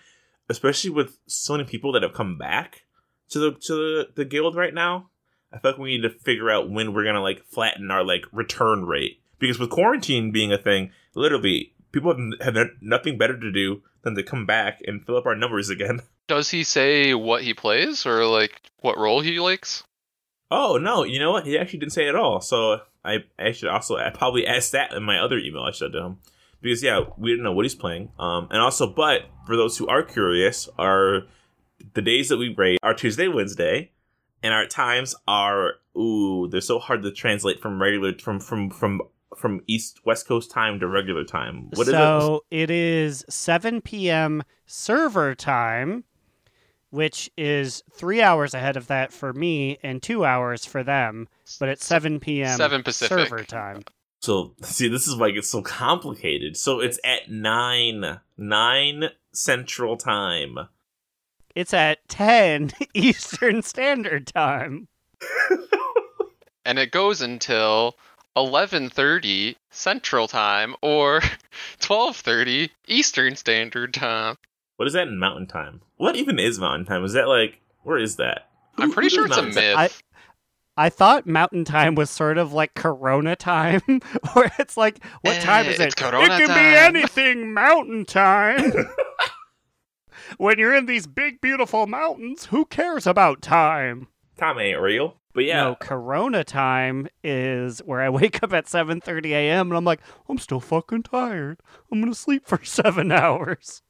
[0.50, 2.84] especially with so many people that have come back
[3.30, 5.10] to the to the, the guild right now.
[5.54, 8.26] I feel like we need to figure out when we're gonna like flatten our like
[8.32, 13.52] return rate because with quarantine being a thing, literally people have, have nothing better to
[13.52, 16.02] do than to come back and fill up our numbers again.
[16.28, 19.84] Does he say what he plays or like what role he likes?
[20.50, 21.46] Oh no, you know what?
[21.46, 22.42] He actually didn't say it at all.
[22.42, 25.94] So I, I should also I probably asked that in my other email I sent
[25.94, 26.18] to him
[26.62, 28.12] because yeah, we didn't know what he's playing.
[28.20, 31.24] Um, and also, but for those who are curious, are
[31.94, 33.92] the days that we rate are Tuesday, Wednesday,
[34.44, 39.02] and our times are ooh, they're so hard to translate from regular from from from
[39.38, 41.70] from East West Coast time to regular time.
[41.72, 41.92] What is it?
[41.94, 44.44] so it is 7 p.m.
[44.66, 46.04] server time,
[46.90, 51.28] which is three hours ahead of that for me and two hours for them.
[51.60, 52.58] But it's 7 p.m.
[52.58, 53.30] 7 Pacific.
[53.30, 53.84] server time.
[54.22, 56.56] So see, this is why it gets so complicated.
[56.56, 60.58] So it's at nine nine Central Time.
[61.56, 64.88] It's at 10 Eastern Standard Time.
[66.64, 67.96] And it goes until
[68.38, 71.22] 11:30 Central Time or
[71.80, 74.38] 12:30 Eastern Standard Time.
[74.78, 75.82] What is that in Mountain Time?
[75.98, 77.04] What even is Mountain Time?
[77.04, 78.48] Is that like where is that?
[78.76, 79.76] Who- I'm pretty sure it's a myth.
[79.76, 79.90] Time?
[80.78, 83.82] I thought Mountain Time was sort of like Corona time,
[84.34, 85.96] where it's like, what Eh, time is it?
[85.96, 86.58] Corona it can time.
[86.58, 88.72] be anything Mountain Time.
[90.38, 94.08] when you're in these big, beautiful mountains, who cares about time?
[94.38, 95.18] Time ain't real.
[95.34, 99.68] But yeah, No, Corona time is where I wake up at 7:30 a.m.
[99.68, 101.60] and I'm like, I'm still fucking tired.
[101.92, 103.82] I'm gonna sleep for seven hours.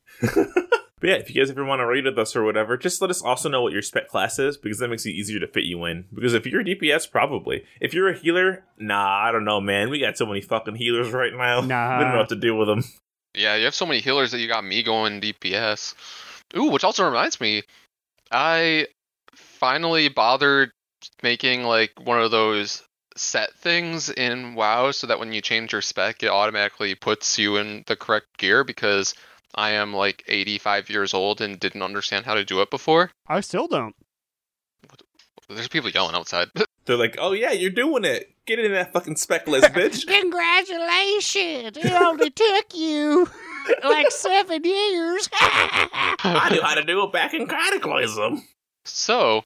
[1.02, 3.10] But yeah, if you guys ever want to raid with us or whatever, just let
[3.10, 5.64] us also know what your spec class is because that makes it easier to fit
[5.64, 6.06] you in.
[6.14, 7.66] Because if you're a DPS, probably.
[7.82, 9.90] If you're a healer, nah, I don't know, man.
[9.90, 11.62] We got so many fucking healers right now.
[11.62, 11.98] Nah.
[11.98, 12.84] we don't know what to do with them.
[13.34, 15.96] Yeah, you have so many healers that you got me going DPS.
[16.56, 17.64] Ooh, which also reminds me,
[18.30, 18.88] I
[19.34, 20.72] finally bothered
[21.24, 22.84] making like one of those
[23.16, 27.58] set things in WoW so that when you change your spec, it automatically puts you
[27.58, 29.16] in the correct gear because
[29.56, 33.12] I am like 85 years old and didn't understand how to do it before.
[33.28, 33.96] I still don't.
[35.50, 36.50] There's people yelling outside.
[36.86, 38.34] They're like, oh yeah, you're doing it.
[38.46, 40.08] Get in that fucking spec list, bitch.
[40.08, 41.78] Congratulations!
[41.78, 43.30] It only took you
[43.84, 45.30] like seven years.
[45.40, 48.44] I knew how to do it back in Cataclysm.
[48.84, 49.44] So,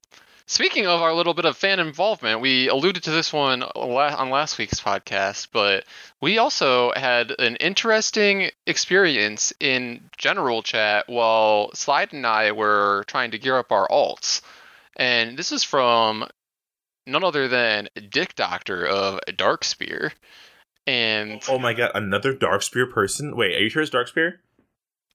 [0.47, 4.57] speaking of our little bit of fan involvement, we alluded to this one on last
[4.57, 5.85] week's podcast, but
[6.21, 13.31] we also had an interesting experience in general chat while Slide and I were trying
[13.31, 14.41] to gear up our alts.
[14.95, 16.27] And this is from
[17.07, 20.11] none other than Dick Doctor of Darkspear.
[20.87, 23.35] And Oh, oh my god, another Darkspear person?
[23.35, 24.33] Wait, are you sure it's Darkspear?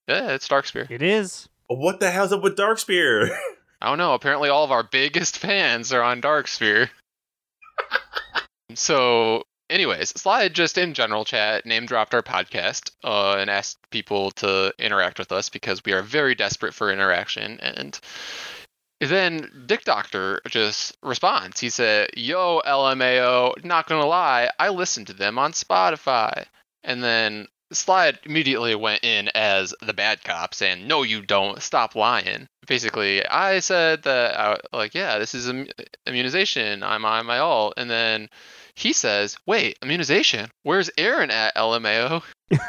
[0.07, 0.89] yeah, it's Darkspear.
[0.91, 1.47] it is.
[1.67, 3.29] What the hell's up with Darkspear?
[3.81, 4.13] I don't know.
[4.13, 6.89] Apparently, all of our biggest fans are on Darkspear.
[8.75, 14.31] so, anyways, Slide just in general chat name dropped our podcast uh, and asked people
[14.31, 17.59] to interact with us because we are very desperate for interaction.
[17.61, 17.99] And
[18.99, 21.59] then Dick Doctor just responds.
[21.59, 26.45] He said, Yo, LMAO, not gonna lie, I listened to them on Spotify.
[26.83, 31.61] And then Slide immediately went in as the bad cop, saying, "No, you don't.
[31.61, 35.67] Stop lying." Basically, I said that, I, like, yeah, this is im-
[36.05, 36.83] immunization.
[36.83, 38.29] I'm on my all, and then
[38.75, 40.49] he says, "Wait, immunization?
[40.63, 42.23] Where's Aaron at LMAO?"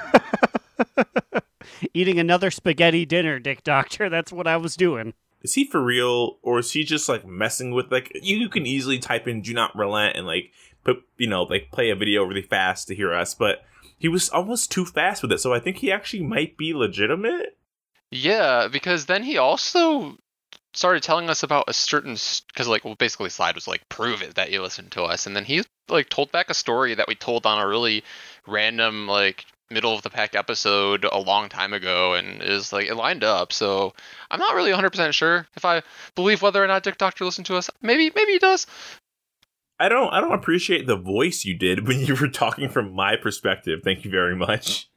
[1.94, 4.08] Eating another spaghetti dinner, Dick Doctor.
[4.08, 5.14] That's what I was doing.
[5.42, 8.98] is he for real or is he just like messing with like you can easily
[8.98, 10.52] type in do not relent and like
[10.84, 13.58] put you know like play a video really fast to hear us but
[14.02, 17.56] he was almost too fast with it so i think he actually might be legitimate.
[18.12, 20.18] Yeah, because then he also
[20.74, 22.16] started telling us about a certain
[22.48, 25.36] because like well basically slide was like prove it that you listened to us and
[25.36, 28.02] then he like told back a story that we told on a really
[28.46, 32.94] random like middle of the pack episode a long time ago and is like it
[32.94, 33.92] lined up so
[34.30, 35.82] i'm not really 100% sure if i
[36.14, 37.70] believe whether or not dick doctor listened to us.
[37.80, 38.66] Maybe maybe he does
[39.82, 43.16] I don't I don't appreciate the voice you did when you were talking from my
[43.16, 43.80] perspective.
[43.82, 44.88] Thank you very much.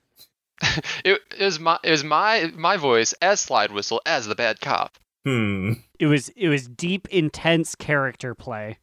[1.03, 4.97] it is my it was my my voice as slide whistle as the bad cop
[5.25, 5.73] Hmm.
[5.99, 8.77] It was it was deep, intense character play.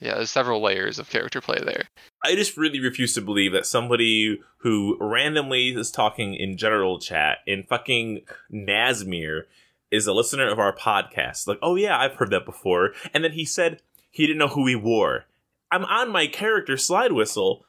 [0.00, 1.88] yeah there's several layers of character play there
[2.24, 7.38] I just really refuse to believe that somebody who randomly is talking in general chat
[7.44, 8.20] in fucking
[8.52, 9.42] Nazmir
[9.90, 11.46] is a listener of our podcast.
[11.48, 12.92] Like, oh yeah, I've heard that before.
[13.12, 15.24] And then he said he didn't know who he wore.
[15.70, 17.64] I'm on my character slide whistle,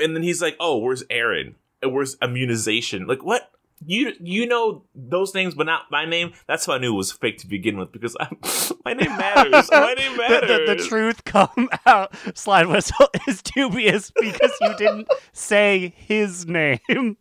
[0.00, 1.56] and then he's like, oh, where's Aaron?
[1.84, 3.06] Uh, where's immunization?
[3.06, 3.50] Like, what?
[3.86, 6.32] You you know those things, but not my name.
[6.48, 8.36] That's how I knew it was fake to begin with because I'm,
[8.84, 9.68] my name matters.
[9.70, 10.48] my name The- matters.
[10.68, 12.12] the, the truth come out.
[12.34, 17.16] Slide whistle is dubious because you didn't say his name.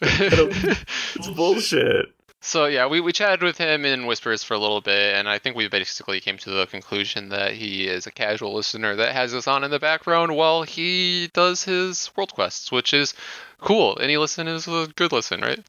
[0.00, 2.06] It's bullshit.
[2.42, 5.38] So yeah, we, we chatted with him in whispers for a little bit, and I
[5.38, 9.34] think we basically came to the conclusion that he is a casual listener that has
[9.34, 13.12] us on in the background while he does his world quests, which is
[13.60, 13.98] cool.
[14.00, 15.62] Any listen is a good listen, right?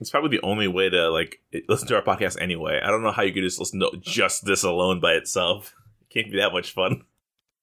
[0.00, 2.80] It's probably the only way to like listen to our podcast anyway.
[2.82, 5.72] I don't know how you could just listen to just this alone by itself.
[6.02, 7.04] It can't be that much fun.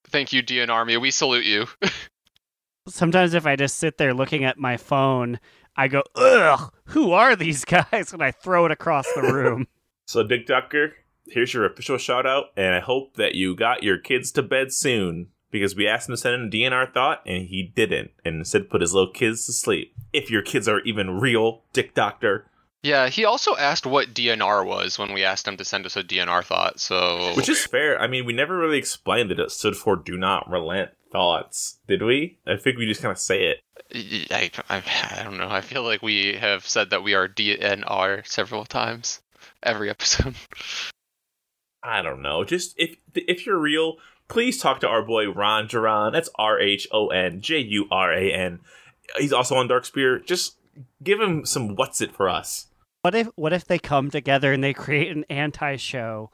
[0.07, 0.95] Thank you, DN Army.
[0.95, 1.67] We salute you.
[2.87, 5.39] Sometimes if I just sit there looking at my phone,
[5.75, 8.13] I go, ugh, who are these guys?
[8.13, 9.67] And I throw it across the room.
[10.05, 10.95] So, Dick Ducker,
[11.27, 14.73] here's your official shout out, and I hope that you got your kids to bed
[14.73, 18.35] soon because we asked him to send in a DNR thought, and he didn't, and
[18.35, 19.95] instead put his little kids to sleep.
[20.11, 22.47] If your kids are even real, Dick Doctor,
[22.83, 26.03] yeah, he also asked what DNR was when we asked him to send us a
[26.03, 26.81] DNR thought.
[26.81, 27.97] So which is fair.
[27.97, 32.01] I mean, we never really explained that it stood for "Do Not Relent." Thoughts, did
[32.01, 32.39] we?
[32.47, 34.31] I think we just kind of say it.
[34.31, 34.83] I, I,
[35.19, 35.47] I don't know.
[35.47, 39.21] I feel like we have said that we are DNR several times
[39.61, 40.33] every episode.
[41.83, 42.43] I don't know.
[42.43, 43.97] Just if if you're real,
[44.27, 46.13] please talk to our boy Ron Duran.
[46.13, 48.61] That's R H O N J U R A N.
[49.19, 50.25] He's also on Darkspear.
[50.25, 50.57] Just
[51.03, 52.67] give him some what's it for us.
[53.03, 56.31] What if what if they come together and they create an anti-show?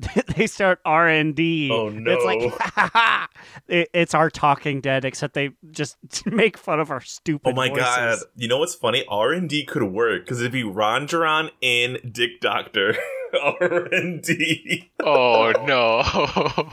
[0.36, 1.70] they start R and D.
[1.72, 2.12] Oh, no!
[2.12, 3.28] It's like ha, ha, ha.
[3.68, 7.50] It, it's our Talking Dead, except they just make fun of our stupid.
[7.50, 7.84] Oh my voices.
[7.84, 8.18] god!
[8.36, 9.04] You know what's funny?
[9.08, 12.96] R and D could work because it'd be Ron Duran and Dick Doctor.
[13.40, 14.90] R and D.
[15.00, 16.70] oh no.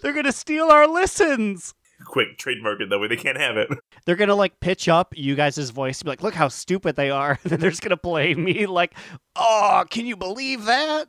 [0.00, 1.74] They're gonna steal our listens.
[2.04, 3.08] Quick trademark it that way.
[3.08, 3.68] They can't have it.
[4.04, 7.10] They're gonna like pitch up you guys' voice and be like, "Look how stupid they
[7.10, 8.94] are." And then they're just gonna play me like,
[9.36, 11.06] "Oh, can you believe that?"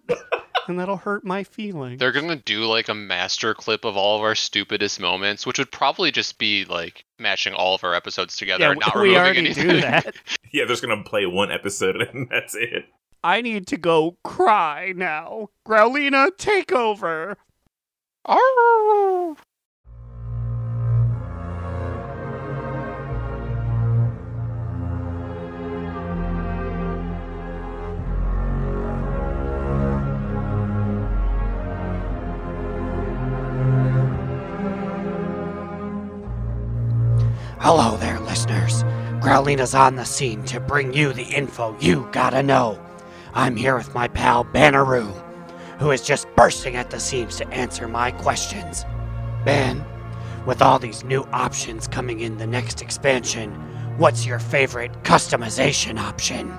[0.68, 2.00] And that'll hurt my feelings.
[2.00, 5.72] They're gonna do like a master clip of all of our stupidest moments, which would
[5.72, 9.18] probably just be like matching all of our episodes together yeah, and not we removing
[9.22, 9.68] already anything.
[9.68, 10.16] do that.
[10.52, 12.86] Yeah, they're just gonna play one episode and that's it.
[13.24, 15.50] I need to go cry now.
[15.68, 17.38] Growlina, take over.
[18.26, 19.36] Arr!
[37.68, 38.84] Hello there, listeners.
[39.20, 42.80] Growlina's on the scene to bring you the info you gotta know.
[43.34, 45.12] I'm here with my pal Banneroo,
[45.80, 48.86] who is just bursting at the seams to answer my questions.
[49.46, 49.84] Ben,
[50.46, 53.52] with all these new options coming in the next expansion,
[53.98, 56.56] what's your favorite customization option?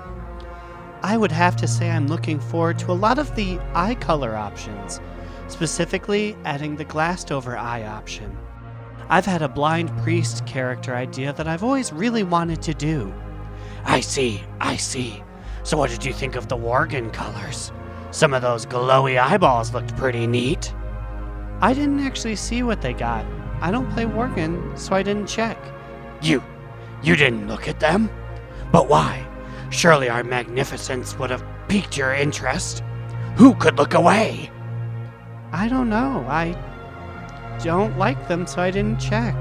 [1.03, 4.35] I would have to say I'm looking forward to a lot of the eye color
[4.35, 4.99] options,
[5.47, 8.37] specifically adding the glassed over eye option.
[9.09, 13.13] I've had a blind priest character idea that I've always really wanted to do.
[13.85, 15.23] I see, I see.
[15.63, 17.71] So, what did you think of the Worgen colors?
[18.11, 20.73] Some of those glowy eyeballs looked pretty neat.
[21.61, 23.25] I didn't actually see what they got.
[23.61, 25.57] I don't play Worgen, so I didn't check.
[26.21, 26.43] You,
[27.01, 28.09] you didn't look at them?
[28.73, 29.25] But why?
[29.69, 32.83] Surely our magnificence would have piqued your interest.
[33.37, 34.51] Who could look away?
[35.53, 36.25] I don't know.
[36.27, 36.53] I
[37.63, 39.35] don't like them, so I didn't check.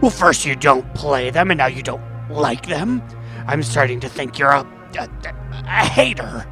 [0.00, 3.02] Well, first you don't play them, and now you don't like them.
[3.46, 4.66] I'm starting to think you're a,
[4.98, 5.08] a,
[5.52, 6.46] a hater.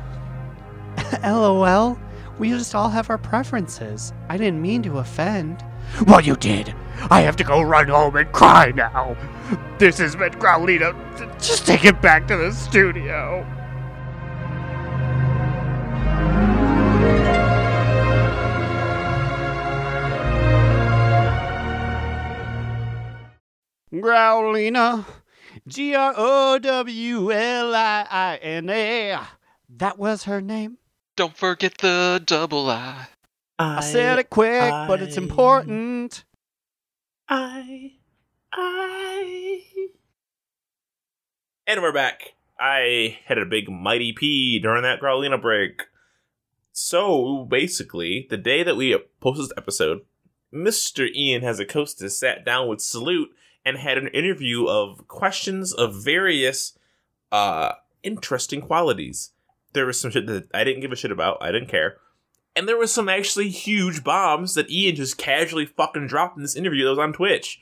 [1.23, 1.99] LOL.
[2.39, 4.13] We just all have our preferences.
[4.29, 5.65] I didn't mean to offend.
[6.07, 6.75] Well, you did.
[7.11, 9.17] I have to go run home and cry now.
[9.79, 10.95] This has been Growlito.
[11.41, 13.47] Just take it back to the studio.
[23.93, 25.05] Growlina.
[25.67, 29.21] G R O W L I I N A.
[29.77, 30.79] That was her name.
[31.17, 33.09] Don't forget the double I.
[33.59, 36.25] I said it quick, but it's important.
[37.29, 37.95] I,
[38.53, 39.63] I.
[41.67, 42.35] And we're back.
[42.61, 45.83] I had a big mighty pee during that Growlina break.
[46.73, 50.03] So basically, the day that we posted this episode,
[50.55, 51.09] Mr.
[51.13, 53.31] Ian Hazzikostas sat down with Sloot
[53.65, 56.79] and had an interview of questions of various
[57.33, 59.33] uh interesting qualities.
[59.73, 61.99] There was some shit that I didn't give a shit about, I didn't care.
[62.57, 66.57] And there was some actually huge bombs that Ian just casually fucking dropped in this
[66.57, 67.61] interview that was on Twitch.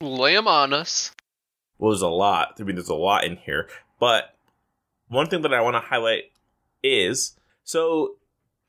[0.00, 1.12] Lay 'em on us.
[1.78, 2.56] Well, there's a lot.
[2.58, 3.68] I mean, there's a lot in here.
[3.98, 4.34] But
[5.08, 6.24] one thing that I want to highlight
[6.82, 8.16] is so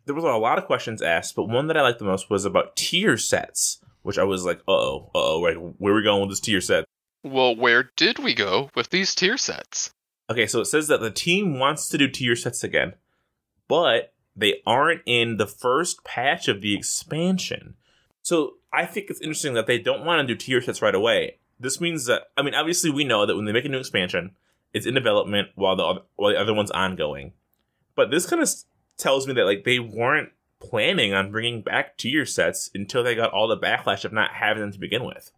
[0.05, 2.45] there was a lot of questions asked, but one that I liked the most was
[2.45, 6.03] about tier sets, which I was like, uh oh, uh oh, like, where are we
[6.03, 6.85] going with this tier set?
[7.23, 9.91] Well, where did we go with these tier sets?
[10.29, 12.93] Okay, so it says that the team wants to do tier sets again,
[13.67, 17.75] but they aren't in the first patch of the expansion.
[18.21, 21.39] So I think it's interesting that they don't want to do tier sets right away.
[21.59, 24.31] This means that I mean, obviously, we know that when they make a new expansion,
[24.73, 27.33] it's in development while the other, while the other one's ongoing.
[27.95, 28.49] But this kind of
[28.97, 30.29] tells me that like they weren't
[30.61, 34.61] planning on bringing back tier sets until they got all the backlash of not having
[34.61, 35.31] them to begin with.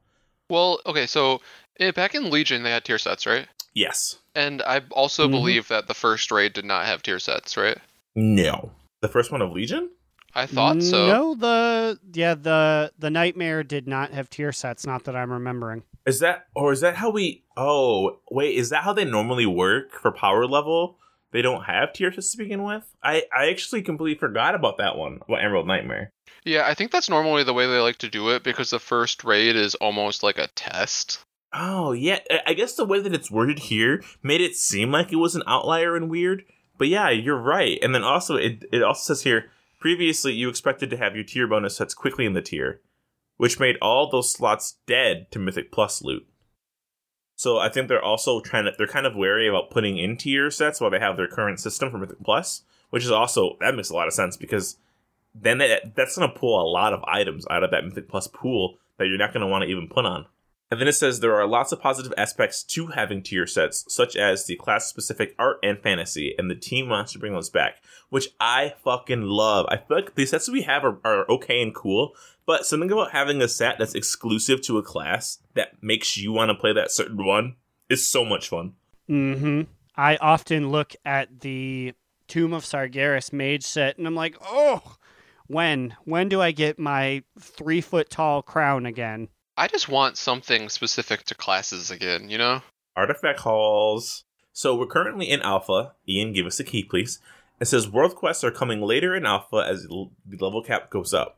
[0.49, 1.41] Well, okay, so
[1.79, 3.47] eh, back in Legion they had tier sets, right?
[3.73, 4.17] Yes.
[4.35, 5.31] And I also Mhm.
[5.31, 7.77] believe that the first raid did not have tier sets, right?
[8.15, 8.71] No.
[9.01, 9.89] The first one of Legion.
[10.35, 11.05] I thought so.
[11.05, 14.85] No, the yeah the the nightmare did not have tier sets.
[14.85, 15.83] Not that I'm remembering.
[16.07, 17.43] Is that or is that how we?
[17.55, 20.97] Oh, wait, is that how they normally work for power level?
[21.33, 22.83] They don't have tier sets to begin with.
[23.03, 25.19] I I actually completely forgot about that one.
[25.27, 26.09] About Emerald Nightmare.
[26.45, 29.23] Yeah, I think that's normally the way they like to do it because the first
[29.23, 31.19] raid is almost like a test.
[31.53, 35.11] Oh yeah, I- I guess the way that it's worded here made it seem like
[35.11, 36.43] it was an outlier and weird.
[36.77, 37.77] But yeah, you're right.
[37.81, 41.47] And then also it it also says here previously you expected to have your tier
[41.47, 42.79] bonus sets quickly in the tier,
[43.37, 46.25] which made all those slots dead to Mythic Plus loot.
[47.35, 50.51] So I think they're also trying to they're kind of wary about putting in tier
[50.51, 53.89] sets while they have their current system for Mythic Plus, which is also that makes
[53.89, 54.77] a lot of sense because
[55.35, 58.27] then that, that's going to pull a lot of items out of that Mythic Plus
[58.27, 60.27] pool that you're not going to want to even put on.
[60.73, 64.15] And then it says there are lots of positive aspects to having tier sets, such
[64.15, 67.83] as the class specific art and fantasy, and the team wants to bring those back,
[68.09, 69.67] which I fucking love.
[69.69, 72.15] I feel like the sets we have are, are okay and cool,
[72.45, 76.49] but something about having a set that's exclusive to a class that makes you want
[76.49, 77.55] to play that certain one
[77.89, 78.73] is so much fun.
[79.09, 79.61] Mm-hmm.
[79.95, 81.93] I often look at the
[82.27, 84.95] Tomb of Sargeras mage set, and I'm like, oh,
[85.47, 89.29] when when do I get my three foot tall crown again?
[89.55, 92.63] I just want something specific to classes again, you know?
[92.95, 94.23] Artifact halls.
[94.51, 95.93] So we're currently in alpha.
[96.09, 97.19] Ian, give us a key, please.
[97.59, 100.07] It says world quests are coming later in alpha as the
[100.39, 101.37] level cap goes up.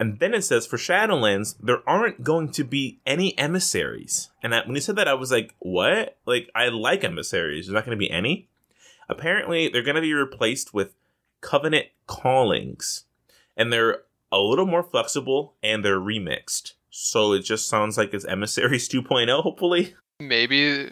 [0.00, 4.30] And then it says for Shadowlands, there aren't going to be any emissaries.
[4.42, 6.16] And I, when he said that, I was like, what?
[6.24, 7.66] Like, I like emissaries.
[7.66, 8.48] There's not going to be any?
[9.10, 10.94] Apparently, they're going to be replaced with
[11.42, 13.04] Covenant callings.
[13.58, 16.72] And they're a little more flexible and they're remixed.
[16.88, 19.94] So it just sounds like it's Emissaries 2.0, hopefully.
[20.18, 20.90] Maybe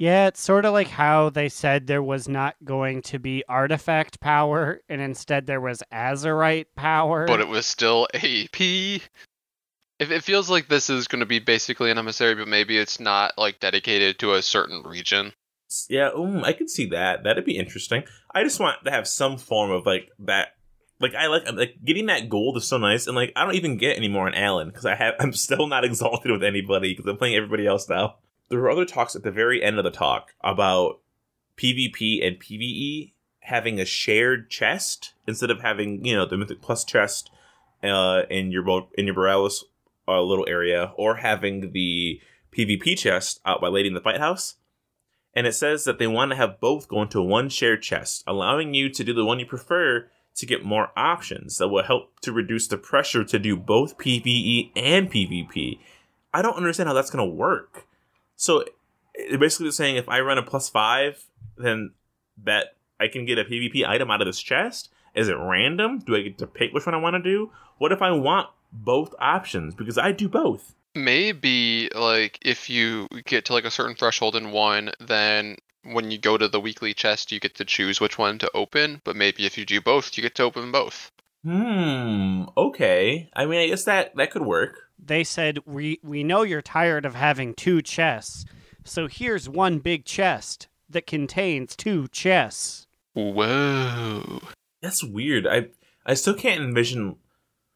[0.00, 4.18] Yeah, it's sort of like how they said there was not going to be artifact
[4.18, 7.26] power, and instead there was Azerite power.
[7.26, 8.58] but it was still AP.
[8.58, 12.98] If it feels like this is going to be basically an emissary, but maybe it's
[12.98, 15.34] not like dedicated to a certain region.
[15.90, 17.24] Yeah, um, I could see that.
[17.24, 18.04] That'd be interesting.
[18.34, 20.54] I just want to have some form of like that.
[20.98, 23.76] Like I like like getting that gold is so nice, and like I don't even
[23.76, 27.04] get any more on Alan because I have I'm still not exalted with anybody because
[27.04, 28.14] I'm playing everybody else now.
[28.50, 31.00] There were other talks at the very end of the talk about
[31.56, 36.84] PvP and PvE having a shared chest instead of having you know the Mythic Plus
[36.84, 37.30] chest
[37.82, 39.62] uh, in your in your Boralus
[40.08, 42.20] uh, little area, or having the
[42.52, 44.56] PvP chest out by Lady in the Fight House
[45.34, 48.74] and it says that they want to have both go into one shared chest, allowing
[48.74, 52.32] you to do the one you prefer to get more options that will help to
[52.32, 55.78] reduce the pressure to do both PvE and PvP.
[56.32, 57.86] I don't understand how that's going to work.
[58.40, 58.64] So
[59.38, 61.26] basically saying if I run a plus five,
[61.58, 61.92] then
[62.42, 64.88] that I can get a PvP item out of this chest.
[65.14, 65.98] Is it random?
[65.98, 67.50] Do I get to pick which one I want to do?
[67.76, 69.74] What if I want both options?
[69.74, 70.74] Because I do both.
[70.94, 76.16] Maybe like if you get to like a certain threshold in one, then when you
[76.16, 79.02] go to the weekly chest, you get to choose which one to open.
[79.04, 81.12] But maybe if you do both, you get to open both.
[81.44, 82.44] Hmm.
[82.56, 83.30] Okay.
[83.34, 84.78] I mean, I guess that that could work.
[85.02, 88.44] they said we we know you're tired of having two chests,
[88.84, 92.86] so here's one big chest that contains two chests.
[93.14, 94.40] Whoa.
[94.82, 95.46] That's weird.
[95.46, 95.68] I
[96.04, 97.16] I still can't envision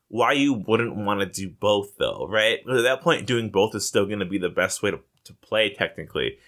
[0.08, 2.58] why you wouldn't want to do both though, right?
[2.68, 5.32] At that point doing both is still going to be the best way to, to
[5.34, 6.38] play technically.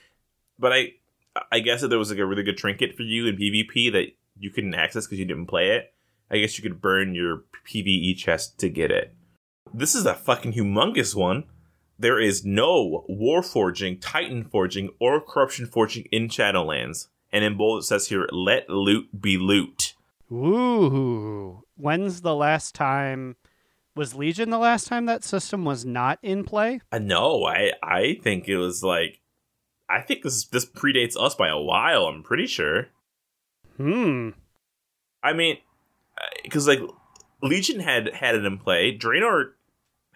[0.58, 0.92] But I
[1.50, 4.08] I guess if there was like a really good trinket for you in PvP that
[4.38, 5.92] you couldn't access because you didn't play it,
[6.30, 9.14] I guess you could burn your PvE chest to get it.
[9.72, 11.44] This is a fucking humongous one.
[11.98, 17.08] There is no war forging, titan forging, or corruption forging in Shadowlands.
[17.32, 19.94] And in bold it says here, let loot be loot.
[20.30, 21.62] Ooh.
[21.76, 23.36] When's the last time
[23.94, 26.80] was Legion the last time that system was not in play?
[26.92, 29.20] Uh, no, I I think it was like
[29.88, 32.06] I think this this predates us by a while.
[32.06, 32.88] I'm pretty sure.
[33.76, 34.30] Hmm.
[35.22, 35.58] I mean,
[36.46, 36.80] because like
[37.42, 39.50] Legion had had it in play, Draenor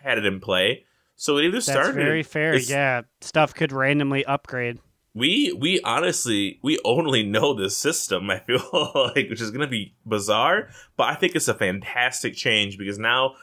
[0.03, 0.85] had it in play,
[1.16, 1.95] so it either That's started.
[1.95, 2.57] very fair.
[2.57, 4.78] Yeah, stuff could randomly upgrade.
[5.12, 8.31] we we honestly we only know this system.
[8.31, 8.62] I feel
[9.14, 13.35] like which is gonna be bizarre, but I think it's a fantastic change because now.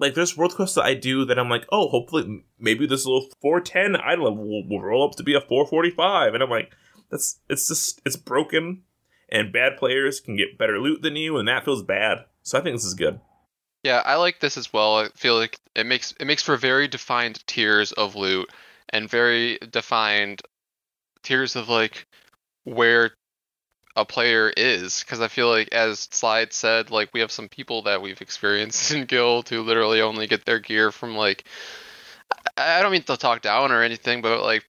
[0.00, 3.26] Like there's world quests that I do that I'm like, oh, hopefully maybe this little
[3.42, 6.70] 410 item will, will roll up to be a 445, and I'm like,
[7.10, 8.84] that's it's just it's broken,
[9.28, 12.24] and bad players can get better loot than you, and that feels bad.
[12.42, 13.20] So I think this is good.
[13.84, 14.96] Yeah, I like this as well.
[14.96, 18.50] I feel like it makes it makes for very defined tiers of loot
[18.90, 20.42] and very defined
[21.22, 22.06] tiers of like
[22.64, 23.12] where
[23.96, 27.82] a player is because I feel like as Slide said, like we have some people
[27.82, 31.44] that we've experienced in Guild who literally only get their gear from like
[32.56, 34.64] I don't mean to talk down or anything, but like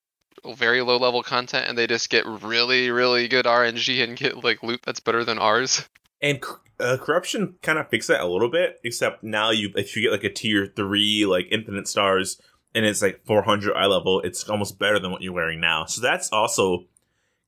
[0.55, 4.63] very low level content and they just get really really good RNG and get like
[4.63, 5.87] loot that's better than ours.
[6.21, 6.43] And
[6.79, 10.11] uh, corruption kind of fixed that a little bit, except now you if you get
[10.11, 12.41] like a tier three like infinite stars
[12.75, 15.85] and it's like 400 eye level, it's almost better than what you're wearing now.
[15.85, 16.85] So that's also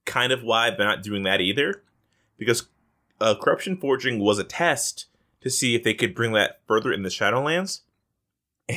[0.06, 1.84] kind of why they're not doing that either,
[2.38, 2.68] because
[3.20, 5.06] uh, corruption forging was a test
[5.42, 7.82] to see if they could bring that further in the Shadowlands,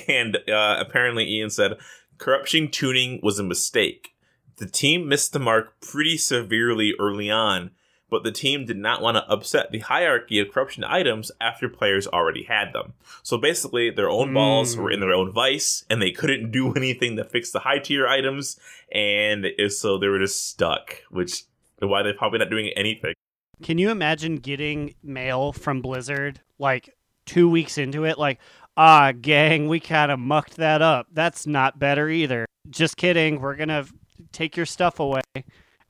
[0.08, 1.76] and uh, apparently Ian said
[2.18, 4.14] corruption tuning was a mistake.
[4.56, 7.70] The team missed the mark pretty severely early on
[8.14, 12.06] but the team did not want to upset the hierarchy of corruption items after players
[12.06, 12.92] already had them.
[13.24, 15.06] So basically, their own balls were in hmm.
[15.06, 18.56] their own vice, and they couldn't do anything to fix the high tier items,
[18.92, 21.44] and so they were just stuck, which is
[21.80, 23.14] why they're probably not doing anything.
[23.64, 26.90] Can you imagine getting mail from Blizzard like
[27.26, 28.16] two weeks into it?
[28.16, 28.38] Like,
[28.76, 31.06] ah, gang, we kind of mucked that up.
[31.12, 32.46] That's not better either.
[32.70, 33.40] Just kidding.
[33.40, 33.86] We're going to
[34.32, 35.22] take your stuff away.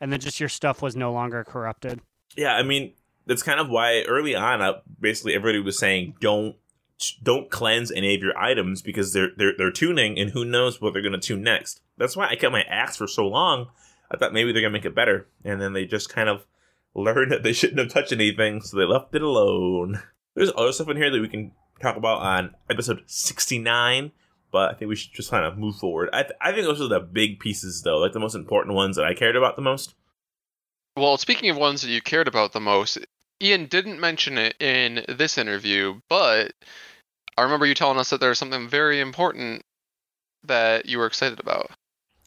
[0.00, 2.00] And then just your stuff was no longer corrupted.
[2.36, 2.94] Yeah, I mean,
[3.26, 6.56] that's kind of why early on, uh, basically everybody was saying don't
[7.22, 10.92] don't cleanse any of your items because they're they're they're tuning, and who knows what
[10.92, 11.80] they're going to tune next.
[11.96, 13.68] That's why I kept my axe for so long.
[14.10, 16.46] I thought maybe they're going to make it better, and then they just kind of
[16.94, 20.02] learned that they shouldn't have touched anything, so they left it alone.
[20.34, 24.12] There's other stuff in here that we can talk about on episode 69,
[24.50, 26.10] but I think we should just kind of move forward.
[26.12, 28.96] I, th- I think those are the big pieces, though, like the most important ones
[28.96, 29.94] that I cared about the most.
[30.96, 32.98] Well, speaking of ones that you cared about the most,
[33.42, 36.52] Ian didn't mention it in this interview, but
[37.36, 39.62] I remember you telling us that there was something very important
[40.44, 41.70] that you were excited about.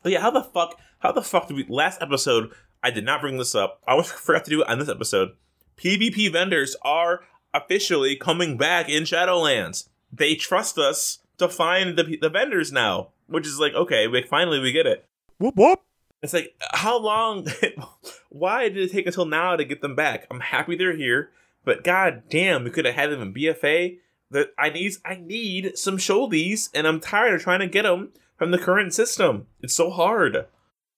[0.04, 0.78] Oh yeah, how the fuck?
[1.00, 1.66] How the fuck did we?
[1.70, 2.52] Last episode,
[2.84, 3.82] I did not bring this up.
[3.88, 5.32] I almost forgot to do it on this episode.
[5.78, 7.22] PvP vendors are
[7.58, 9.88] officially coming back in Shadowlands.
[10.12, 14.60] They trust us to find the the vendors now, which is like okay, we finally
[14.60, 15.06] we get it.
[15.40, 15.82] Whoop, whoop.
[16.22, 17.48] It's like how long?
[18.30, 20.26] why did it take until now to get them back?
[20.32, 21.32] I'm happy they're here,
[21.64, 24.00] but god damn, we could have had them in BFA.
[24.30, 28.12] That I need, I need some shouldies, and I'm tired of trying to get them
[28.36, 29.48] from the current system.
[29.62, 30.48] It's so hard.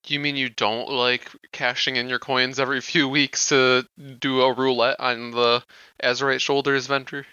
[0.06, 3.88] You mean you don't like cashing in your coins every few weeks to
[4.20, 5.64] do a roulette on the
[6.04, 7.26] Azerite Shoulders venture?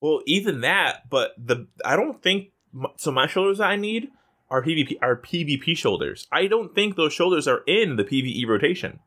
[0.00, 2.50] Well, even that, but the I don't think
[2.96, 3.12] so.
[3.12, 4.10] My shoulders I need
[4.50, 6.26] are PvP are PvP shoulders.
[6.32, 8.98] I don't think those shoulders are in the PvE rotation.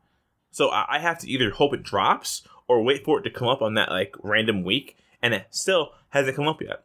[0.50, 3.48] So I, I have to either hope it drops or wait for it to come
[3.48, 6.84] up on that like random week, and it still hasn't come up yet.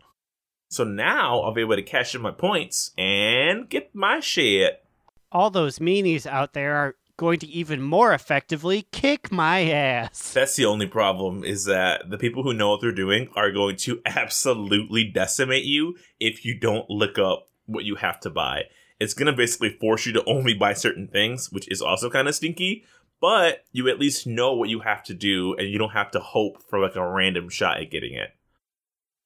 [0.70, 4.84] So now I'll be able to cash in my points and get my shit.
[5.32, 10.34] All those meanies out there are going to even more effectively kick my ass.
[10.34, 13.78] That's the only problem is that the people who know what they're doing are going
[13.78, 18.64] to absolutely decimate you if you don't look up what you have to buy.
[19.00, 22.28] It's going to basically force you to only buy certain things, which is also kind
[22.28, 22.86] of stinky,
[23.20, 26.20] but you at least know what you have to do and you don't have to
[26.20, 28.32] hope for like a random shot at getting it.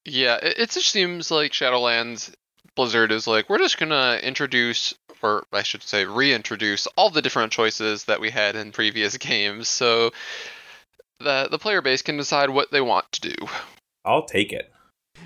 [0.04, 2.34] Yeah, it, it just seems like Shadowlands
[2.76, 4.94] Blizzard is like, we're just gonna introduce,
[5.26, 9.68] or I should say, reintroduce all the different choices that we had in previous games,
[9.68, 10.12] so
[11.20, 13.36] that the player base can decide what they want to do.
[14.06, 14.72] I'll take it.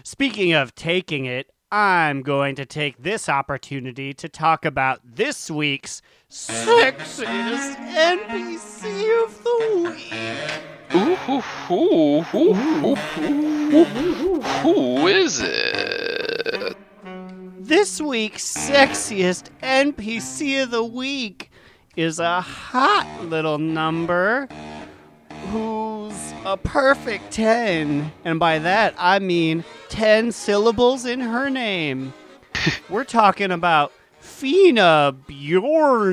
[0.03, 6.01] Speaking of taking it, I'm going to take this opportunity to talk about this week's
[6.31, 10.13] sexiest NPC of the week.
[10.95, 11.41] Ooh,
[14.63, 15.98] who is it?
[17.69, 21.51] This week's sexiest NPC of the week
[21.95, 24.47] is a hot little number
[25.51, 28.11] who's a perfect 10.
[28.25, 32.11] And by that, I mean 10 syllables in her name.
[32.89, 36.07] We're talking about Finna Bjornsdotter.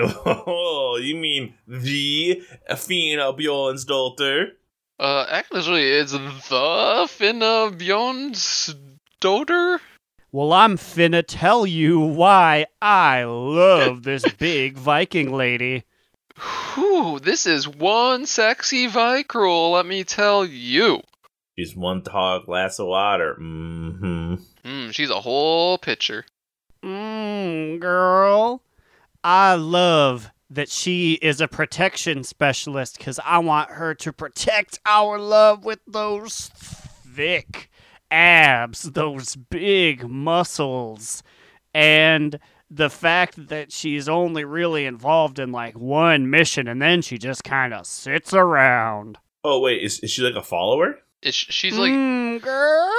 [0.00, 4.48] Oh, you mean the Finna Bjornsdottir?
[4.98, 8.74] Uh, actually, it's the Finna Bjorn's
[9.20, 9.80] daughter.
[10.30, 15.84] Well, I'm finna tell you why I love this big Viking lady.
[16.74, 21.00] Whew, this is one sexy Vrykul, let me tell you.
[21.56, 23.36] She's one tall glass of water.
[23.40, 24.34] Mm-hmm.
[24.64, 26.26] Mm, she's a whole pitcher.
[26.84, 28.62] Mmm, girl.
[29.24, 35.18] I love that she is a protection specialist because I want her to protect our
[35.18, 37.70] love with those thick
[38.10, 41.22] abs, those big muscles,
[41.74, 42.38] and
[42.70, 47.42] the fact that she's only really involved in like one mission and then she just
[47.44, 49.18] kind of sits around.
[49.44, 50.98] Oh wait, is, is she like a follower?
[51.22, 52.92] Is sh- she's like, Mm, girl.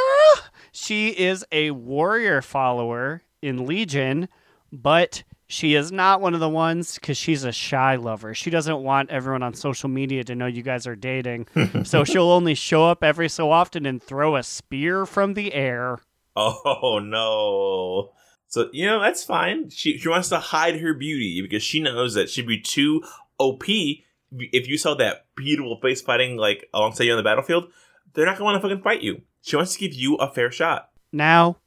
[0.72, 4.28] She is a warrior follower in Legion,
[4.72, 8.36] but she is not one of the ones because she's a shy lover.
[8.36, 11.48] She doesn't want everyone on social media to know you guys are dating.
[11.84, 15.98] so she'll only show up every so often and throw a spear from the air.
[16.36, 18.12] Oh no.
[18.48, 19.72] So you know that's fine.
[19.72, 23.04] She she wants to hide her beauty because she knows that she'd be too
[23.40, 27.72] OP if you saw that beautiful face fighting like alongside you on the battlefield.
[28.14, 29.24] They're not gonna want to fucking fight you.
[29.42, 30.92] She wants to give you a fair shot.
[31.12, 31.58] Now,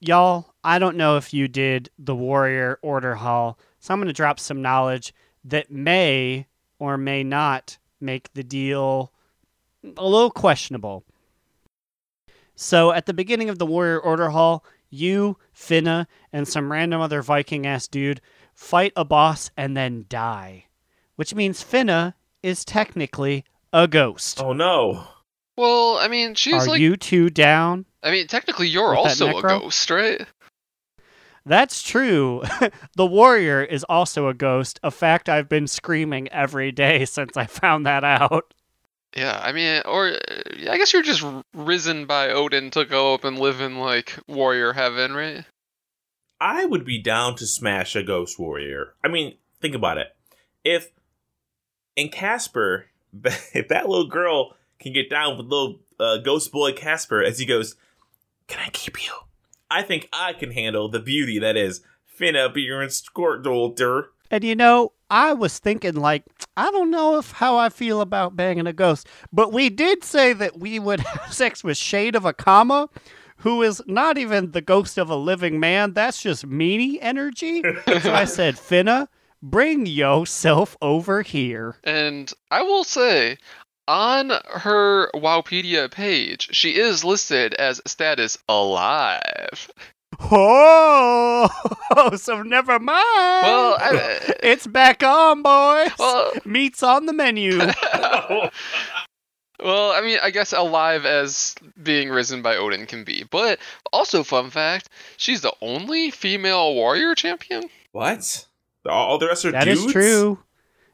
[0.00, 4.12] y'all, I don't know if you did the Warrior Order Hall, so I'm going to
[4.12, 6.46] drop some knowledge that may
[6.78, 9.12] or may not make the deal
[9.96, 11.04] a little questionable.
[12.54, 17.22] So, at the beginning of the Warrior Order Hall, you, Finna, and some random other
[17.22, 18.20] Viking ass dude
[18.52, 20.66] fight a boss and then die,
[21.14, 24.42] which means Finna is technically a ghost.
[24.42, 25.06] Oh no.
[25.58, 27.84] Well, I mean, she's Are like, you two down?
[28.00, 30.24] I mean, technically, you're also a ghost, right?
[31.44, 32.44] That's true.
[32.96, 37.46] the warrior is also a ghost, a fact I've been screaming every day since I
[37.46, 38.54] found that out.
[39.16, 43.24] Yeah, I mean, or uh, I guess you're just risen by Odin to go up
[43.24, 45.44] and live in like warrior heaven, right?
[46.40, 48.94] I would be down to smash a ghost warrior.
[49.02, 50.14] I mean, think about it.
[50.62, 50.92] If
[51.96, 52.86] in Casper,
[53.24, 57.46] if that little girl can get down with little uh, ghost boy Casper as he
[57.46, 57.76] goes,
[58.46, 59.12] "Can I keep you?"
[59.70, 61.82] I think I can handle the beauty that is
[62.18, 64.06] Finna Bjorn Skortdolter.
[64.30, 66.24] And you know, I was thinking like,
[66.56, 70.32] I don't know if how I feel about banging a ghost, but we did say
[70.34, 72.88] that we would have sex with Shade of Akama,
[73.38, 75.94] who is not even the ghost of a living man.
[75.94, 77.62] That's just meanie energy.
[78.00, 79.08] so I said, Finna,
[79.42, 81.76] bring yourself over here.
[81.84, 83.38] And I will say,
[83.88, 89.68] on her Wowpedia page, she is listed as status alive.
[90.20, 91.48] Oh,
[92.16, 92.96] so never mind.
[93.42, 95.90] Well, I, it's back on, boys.
[95.98, 97.58] well, Meat's on the menu.
[97.58, 98.50] well,
[99.60, 103.24] I mean, I guess alive as being risen by Odin can be.
[103.30, 103.58] But
[103.92, 107.64] also, fun fact, she's the only female warrior champion.
[107.92, 108.46] What?
[108.88, 109.92] All the rest are That is dudes?
[109.92, 110.38] true.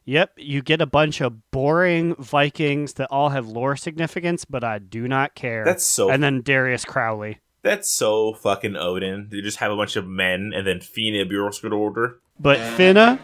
[0.06, 4.78] Yep, you get a bunch of boring Vikings that all have lore significance, but I
[4.78, 5.64] do not care.
[5.64, 7.38] That's so and then Darius Crowley.
[7.62, 9.28] that's so fucking Odin.
[9.30, 12.18] They just have a bunch of men and then Finna Bjorn order.
[12.38, 13.18] But Finna,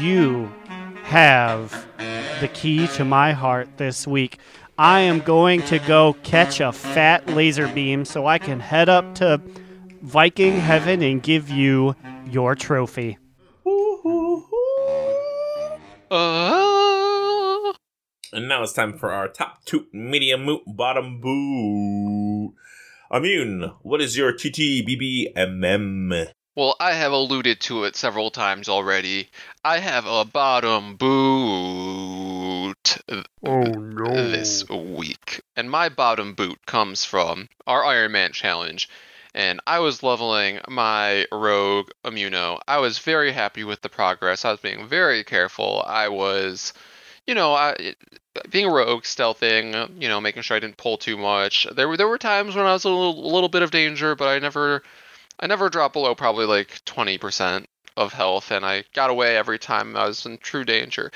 [0.00, 0.52] you
[1.04, 1.86] have
[2.40, 4.38] the key to my heart this week.
[4.78, 9.14] I am going to go catch a fat laser beam so I can head up
[9.16, 9.40] to
[10.02, 11.94] Viking heaven and give you
[12.28, 13.18] your trophy.
[16.10, 17.72] Uh,
[18.32, 22.54] And now it's time for our top toot, medium moot, bottom boot.
[23.10, 26.28] Immune, what is your TTBBMM?
[26.56, 29.28] well, I have alluded to it several times already.
[29.64, 31.06] I have a bottom boot
[33.44, 34.28] Oh no.
[34.30, 35.40] this week.
[35.54, 38.88] And my bottom boot comes from our Iron Man challenge.
[39.36, 42.58] And I was leveling my rogue immuno.
[42.66, 44.46] I was very happy with the progress.
[44.46, 45.84] I was being very careful.
[45.86, 46.72] I was,
[47.26, 47.94] you know, I,
[48.48, 51.66] being a rogue, stealthing, you know, making sure I didn't pull too much.
[51.70, 54.14] There were there were times when I was a little, a little bit of danger,
[54.14, 54.82] but I never
[55.38, 57.66] I never dropped below probably like 20%
[57.98, 61.12] of health, and I got away every time I was in true danger.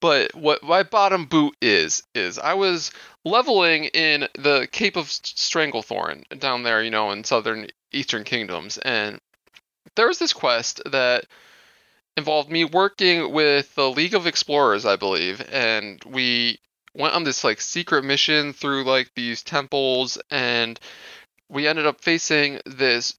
[0.00, 2.90] But what my bottom boot is is I was
[3.24, 9.20] leveling in the Cape of Stranglethorn down there, you know, in southern Eastern Kingdoms, and
[9.94, 11.24] there was this quest that
[12.16, 16.58] involved me working with the League of Explorers, I believe, and we
[16.94, 20.78] went on this like secret mission through like these temples, and
[21.48, 23.16] we ended up facing this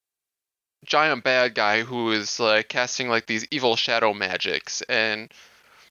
[0.86, 4.82] giant bad guy who is like casting like these evil shadow magics.
[4.84, 5.32] And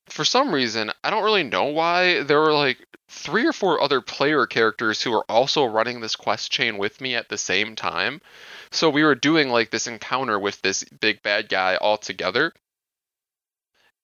[0.08, 2.78] for some reason i don't really know why there were like
[3.08, 7.14] three or four other player characters who were also running this quest chain with me
[7.14, 8.20] at the same time.
[8.70, 12.52] So we were doing like this encounter with this big bad guy all together.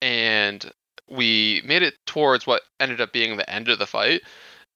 [0.01, 0.71] And
[1.09, 4.21] we made it towards what ended up being the end of the fight.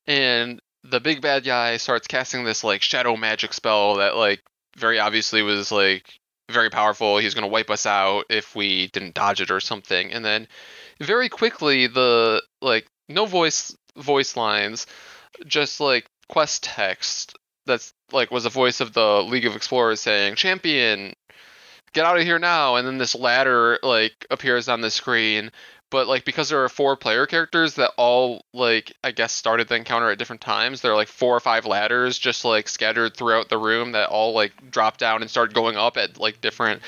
[0.06, 4.42] And the big bad guy starts casting this like shadow magic spell that like
[4.76, 6.20] very obviously was like
[6.50, 7.18] very powerful.
[7.18, 10.12] He's going to wipe us out if we didn't dodge it or something.
[10.12, 10.48] And then
[11.00, 14.88] very quickly the like no voice voice lines,
[15.46, 20.36] just like quest text that's like was a voice of the League of Explorers saying
[20.36, 21.14] champion
[21.94, 25.52] get out of here now and then this ladder like appears on the screen
[25.90, 29.76] but like because there are four player characters that all like I guess started the
[29.76, 33.50] encounter at different times, there are like four or five ladders just like scattered throughout
[33.50, 36.82] the room that all like drop down and start going up at like different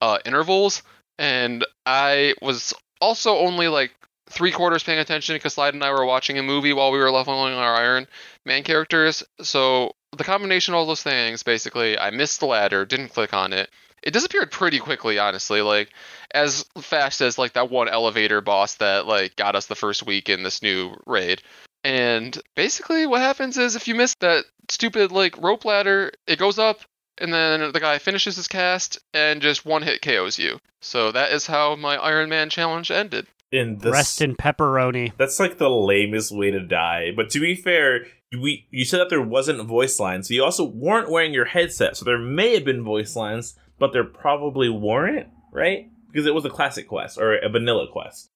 [0.00, 0.82] uh, intervals.
[1.18, 3.92] And I was also only like
[4.28, 7.10] three quarters paying attention because Slide and I were watching a movie while we were
[7.10, 8.06] leveling our Iron
[8.44, 9.22] Man characters.
[9.40, 13.52] So the combination of all those things, basically, I missed the ladder, didn't click on
[13.52, 13.70] it.
[14.02, 15.62] It disappeared pretty quickly, honestly.
[15.62, 15.90] Like
[16.32, 20.28] as fast as like that one elevator boss that like got us the first week
[20.28, 21.42] in this new raid.
[21.82, 26.58] And basically what happens is if you miss that stupid like rope ladder, it goes
[26.58, 26.80] up
[27.18, 30.58] and then the guy finishes his cast and just one hit KOs you.
[30.82, 33.26] So that is how my Iron Man challenge ended.
[33.52, 35.12] In this, Rest in pepperoni.
[35.16, 37.12] that's like the lamest way to die.
[37.14, 38.06] But to be fair,
[38.40, 40.28] we you said that there wasn't voice lines.
[40.28, 43.92] So you also weren't wearing your headset, so there may have been voice lines, but
[43.92, 45.90] there probably weren't, right?
[46.10, 48.30] Because it was a classic quest or a vanilla quest.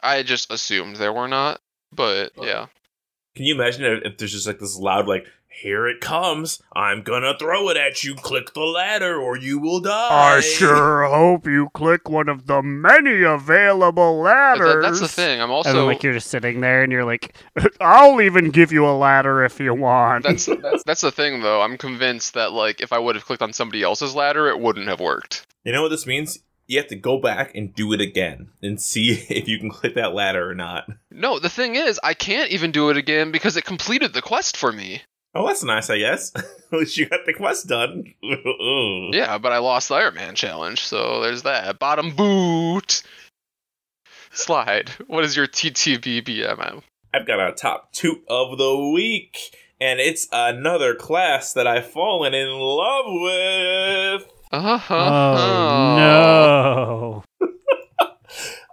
[0.00, 1.60] I just assumed there were not,
[1.92, 2.66] but yeah.
[3.34, 5.26] Can you imagine if, if there's just like this loud like
[5.56, 6.62] here it comes.
[6.74, 8.14] I'm gonna throw it at you.
[8.14, 10.36] Click the ladder or you will die.
[10.36, 14.74] I sure hope you click one of the many available ladders.
[14.74, 15.40] that, that's the thing.
[15.40, 17.36] I'm also And then, also like you're just sitting there, and you're like,
[17.80, 21.62] "I'll even give you a ladder if you want." that's, that's that's the thing though.
[21.62, 24.88] I'm convinced that like if I would have clicked on somebody else's ladder, it wouldn't
[24.88, 25.46] have worked.
[25.64, 26.38] You know what this means?
[26.68, 29.94] You have to go back and do it again and see if you can click
[29.94, 30.88] that ladder or not.
[31.10, 34.56] No, the thing is, I can't even do it again because it completed the quest
[34.56, 35.02] for me.
[35.36, 36.32] Oh, that's nice, I guess.
[36.72, 38.14] At least you got the quest done.
[39.12, 41.78] Yeah, but I lost the Iron Man challenge, so there's that.
[41.78, 43.02] Bottom boot.
[44.32, 44.90] Slide.
[45.06, 46.82] What is your TTBBM?
[47.14, 49.36] I've got a top two of the week,
[49.80, 54.32] and it's another class that I've fallen in love with.
[54.52, 54.94] Uh-huh.
[54.94, 57.46] oh no!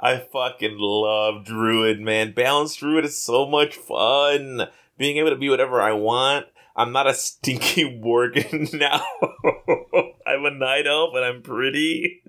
[0.01, 2.33] I fucking love Druid, man.
[2.33, 4.67] Balanced Druid is so much fun.
[4.97, 6.45] Being able to be whatever I want.
[6.75, 9.05] I'm not a stinky worgen now.
[10.25, 12.23] I'm a night elf and I'm pretty.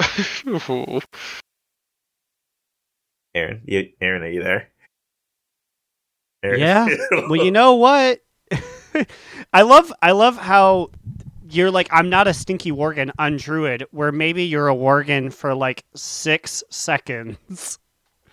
[3.34, 4.68] Aaron, you, Aaron, are you there?
[6.42, 6.60] Aaron?
[6.60, 6.86] Yeah.
[7.10, 8.20] well, you know what?
[9.52, 10.90] I love I love how
[11.50, 15.54] you're like I'm not a stinky worgen on druid, where maybe you're a worgen for
[15.54, 17.78] like six seconds.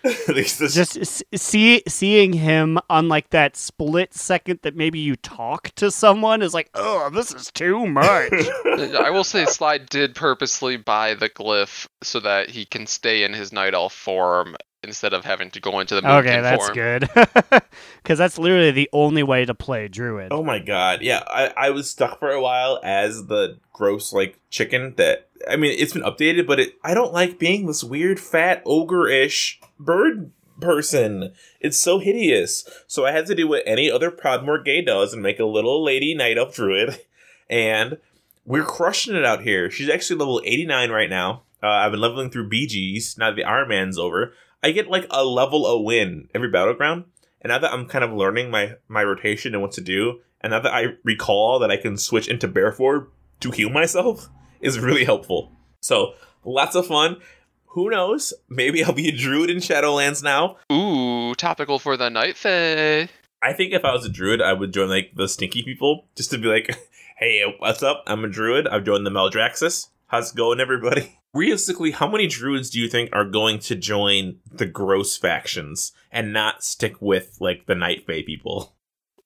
[0.28, 5.16] At least this- Just see seeing him on like that split second that maybe you
[5.16, 8.32] talk to someone is like, oh, this is too much.
[8.32, 13.32] I will say Slide did purposely buy the glyph so that he can stay in
[13.32, 16.74] his night elf form instead of having to go into the okay, that's form.
[16.74, 17.08] good.
[18.02, 20.32] Because that's literally the only way to play druid.
[20.32, 24.40] Oh my god, yeah, I, I was stuck for a while as the gross like
[24.50, 28.20] chicken that I mean it's been updated, but it I don't like being this weird
[28.20, 30.30] fat ogre-ish bird
[30.60, 31.32] person.
[31.60, 32.64] It's so hideous.
[32.86, 35.84] So I had to do what any other Proudmoore gay does and make a little
[35.84, 36.98] lady night elf druid,
[37.50, 37.98] and
[38.44, 39.70] we're crushing it out here.
[39.70, 41.42] She's actually level 89 right now.
[41.62, 43.18] Uh, I've been leveling through BGs.
[43.18, 47.04] Now that the Iron Man's over, I get like a level a win every battleground.
[47.40, 50.52] And now that I'm kind of learning my my rotation and what to do, and
[50.52, 53.08] now that I recall that I can switch into bear form
[53.40, 54.28] to heal myself
[54.62, 55.52] is really helpful.
[55.80, 57.18] So lots of fun.
[57.66, 58.34] Who knows?
[58.48, 60.56] Maybe I'll be a druid in Shadowlands now.
[60.70, 63.08] Ooh, topical for the night fae.
[63.42, 66.30] I think if I was a druid, I would join like the stinky people just
[66.30, 66.76] to be like,
[67.16, 68.04] "Hey, what's up?
[68.06, 68.68] I'm a druid.
[68.68, 69.88] I've joined the Maldraxxus.
[70.06, 74.38] How's it going, everybody?" Realistically, how many druids do you think are going to join
[74.50, 78.74] the gross factions and not stick with like the Night Fae people?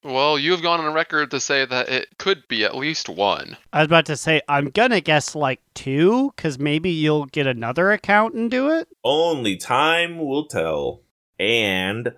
[0.06, 3.56] Well, you have gone on record to say that it could be at least one.
[3.72, 7.90] I was about to say, I'm gonna guess like two, because maybe you'll get another
[7.90, 8.86] account and do it.
[9.02, 11.02] Only time will tell.
[11.40, 12.14] And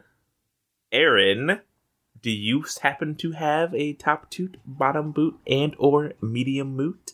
[0.92, 1.62] Aaron,
[2.20, 7.12] do you happen to have a top toot, bottom boot, and or medium moot?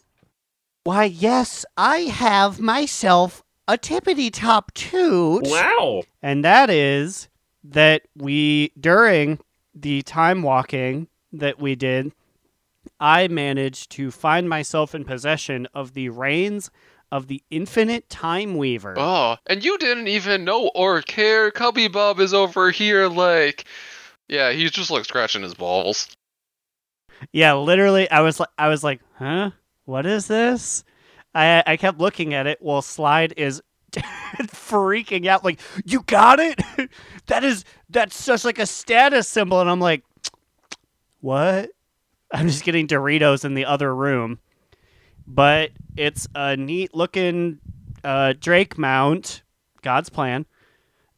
[0.82, 5.44] Why, yes, I have myself a tippity top toot.
[5.46, 6.02] Wow.
[6.20, 7.28] And that is
[7.62, 9.38] that we, during
[9.74, 12.12] the time walking that we did,
[13.00, 16.70] I managed to find myself in possession of the reins
[17.10, 18.94] of the infinite Timereaver.
[18.96, 21.50] Oh, and you didn't even know or care.
[21.50, 23.64] Cubby Bob is over here, like,
[24.28, 26.08] yeah, he's just like scratching his balls.
[27.32, 29.50] Yeah, literally, I was like, I was like, huh?
[29.84, 30.84] What is this?
[31.34, 33.62] I I kept looking at it while Slide is
[34.42, 36.60] freaking out, like, you got it?
[37.26, 40.04] that is that's such like a status symbol, and I'm like,
[41.20, 41.70] what?
[42.32, 44.40] I'm just getting Doritos in the other room,
[45.26, 47.60] but it's a neat looking
[48.02, 49.42] uh, Drake mount,
[49.82, 50.46] God's plan,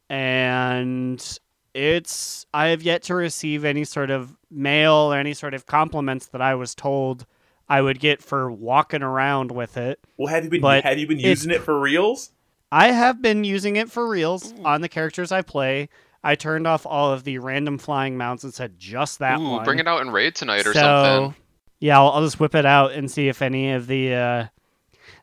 [0.09, 1.39] and
[1.73, 6.27] it's I have yet to receive any sort of mail or any sort of compliments
[6.27, 7.25] that I was told
[7.69, 9.99] I would get for walking around with it.
[10.17, 12.31] Well, have you been But have you been using it for reals?
[12.71, 15.89] I have been using it for reals on the characters I play.
[16.23, 19.63] I turned off all of the random flying mounts and said just that Ooh, one.
[19.63, 21.41] bring it out in raid tonight or so, something.
[21.79, 24.47] Yeah, I'll, I'll just whip it out and see if any of the uh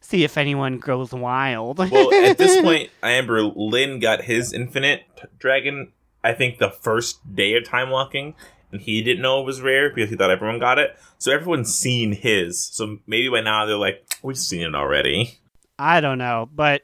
[0.01, 1.78] see if anyone goes wild.
[1.78, 5.03] Well, at this point, Amber Lynn got his infinite
[5.38, 5.92] dragon.
[6.22, 8.34] I think the first day of time walking,
[8.72, 10.97] and he didn't know it was rare because he thought everyone got it.
[11.18, 12.64] So everyone's seen his.
[12.64, 15.38] So maybe by now they're like, "We've seen it already."
[15.78, 16.82] I don't know, but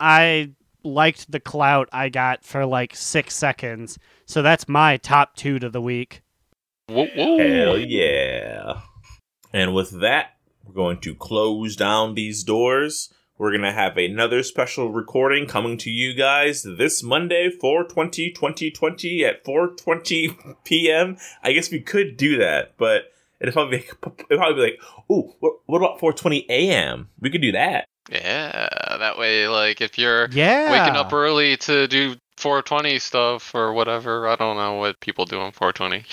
[0.00, 0.50] I
[0.84, 3.98] liked the clout I got for like six seconds.
[4.26, 6.22] So that's my top two to the week.
[6.88, 7.38] Whoa, whoa.
[7.38, 8.80] Hell yeah!
[9.52, 13.12] And with that, we're going to close down these doors.
[13.38, 19.44] We're gonna have another special recording coming to you guys this Monday, 420 2020 at
[19.44, 21.16] 4:20 p.m.
[21.42, 23.84] I guess we could do that, but it'd probably be,
[24.30, 24.80] it'd probably be like,
[25.10, 27.86] "Ooh, what, what about 4:20 a.m.?" We could do that.
[28.10, 30.70] Yeah, that way, like, if you're Yeah.
[30.70, 35.40] waking up early to do 420 stuff or whatever, I don't know what people do
[35.40, 36.04] on 420.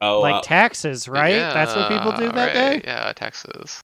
[0.00, 1.30] Oh, like uh, taxes, right?
[1.38, 2.80] That's what people do that right, day?
[2.84, 3.80] Yeah, taxes.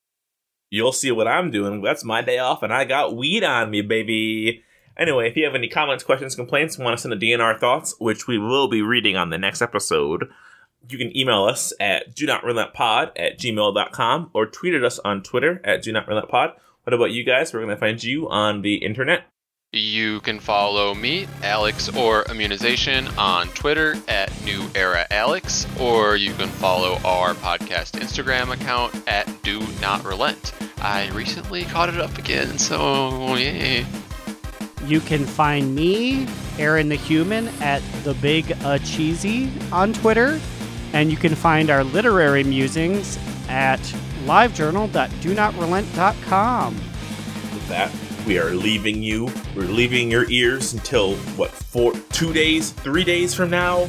[0.71, 1.81] you'll see what I'm doing.
[1.81, 4.63] That's my day off, and I got weed on me, baby.
[4.99, 8.27] Anyway, if you have any comments, questions, complaints, want to send a DNR thoughts, which
[8.27, 10.29] we will be reading on the next episode,
[10.89, 14.99] you can email us at do not relent pod at gmail.com or tweet at us
[14.99, 16.51] on Twitter at do not relent pod.
[16.85, 17.55] What about you guys?
[17.55, 19.27] We're going to find you on the internet.
[19.73, 26.35] You can follow me, Alex or Immunization, on Twitter at New Era Alex, or you
[26.35, 30.53] can follow our podcast Instagram account at Do Not Relent.
[30.81, 33.87] I recently caught it up again, so yay.
[34.85, 36.27] You can find me,
[36.59, 40.41] Aaron the Human, at the Big uh, Cheesy on Twitter,
[40.93, 43.79] and you can find our literary musings at
[44.27, 46.75] livejournal.donotrelent.com.
[46.75, 47.91] With that,
[48.27, 49.31] we are leaving you.
[49.55, 53.89] We're leaving your ears until, what, four, two days, three days from now?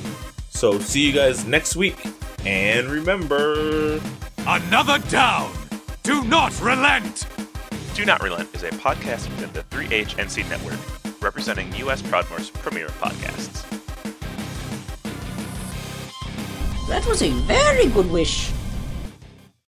[0.50, 1.98] So see you guys next week.
[2.46, 4.02] And remember.
[4.46, 5.52] Another down!
[6.04, 7.26] Do not relent!
[7.94, 10.80] Do Not Relent is a podcast within the 3HNC network,
[11.22, 12.02] representing U.S.
[12.02, 13.62] Proudmoore's premier podcasts.
[16.90, 18.52] That was a very good wish.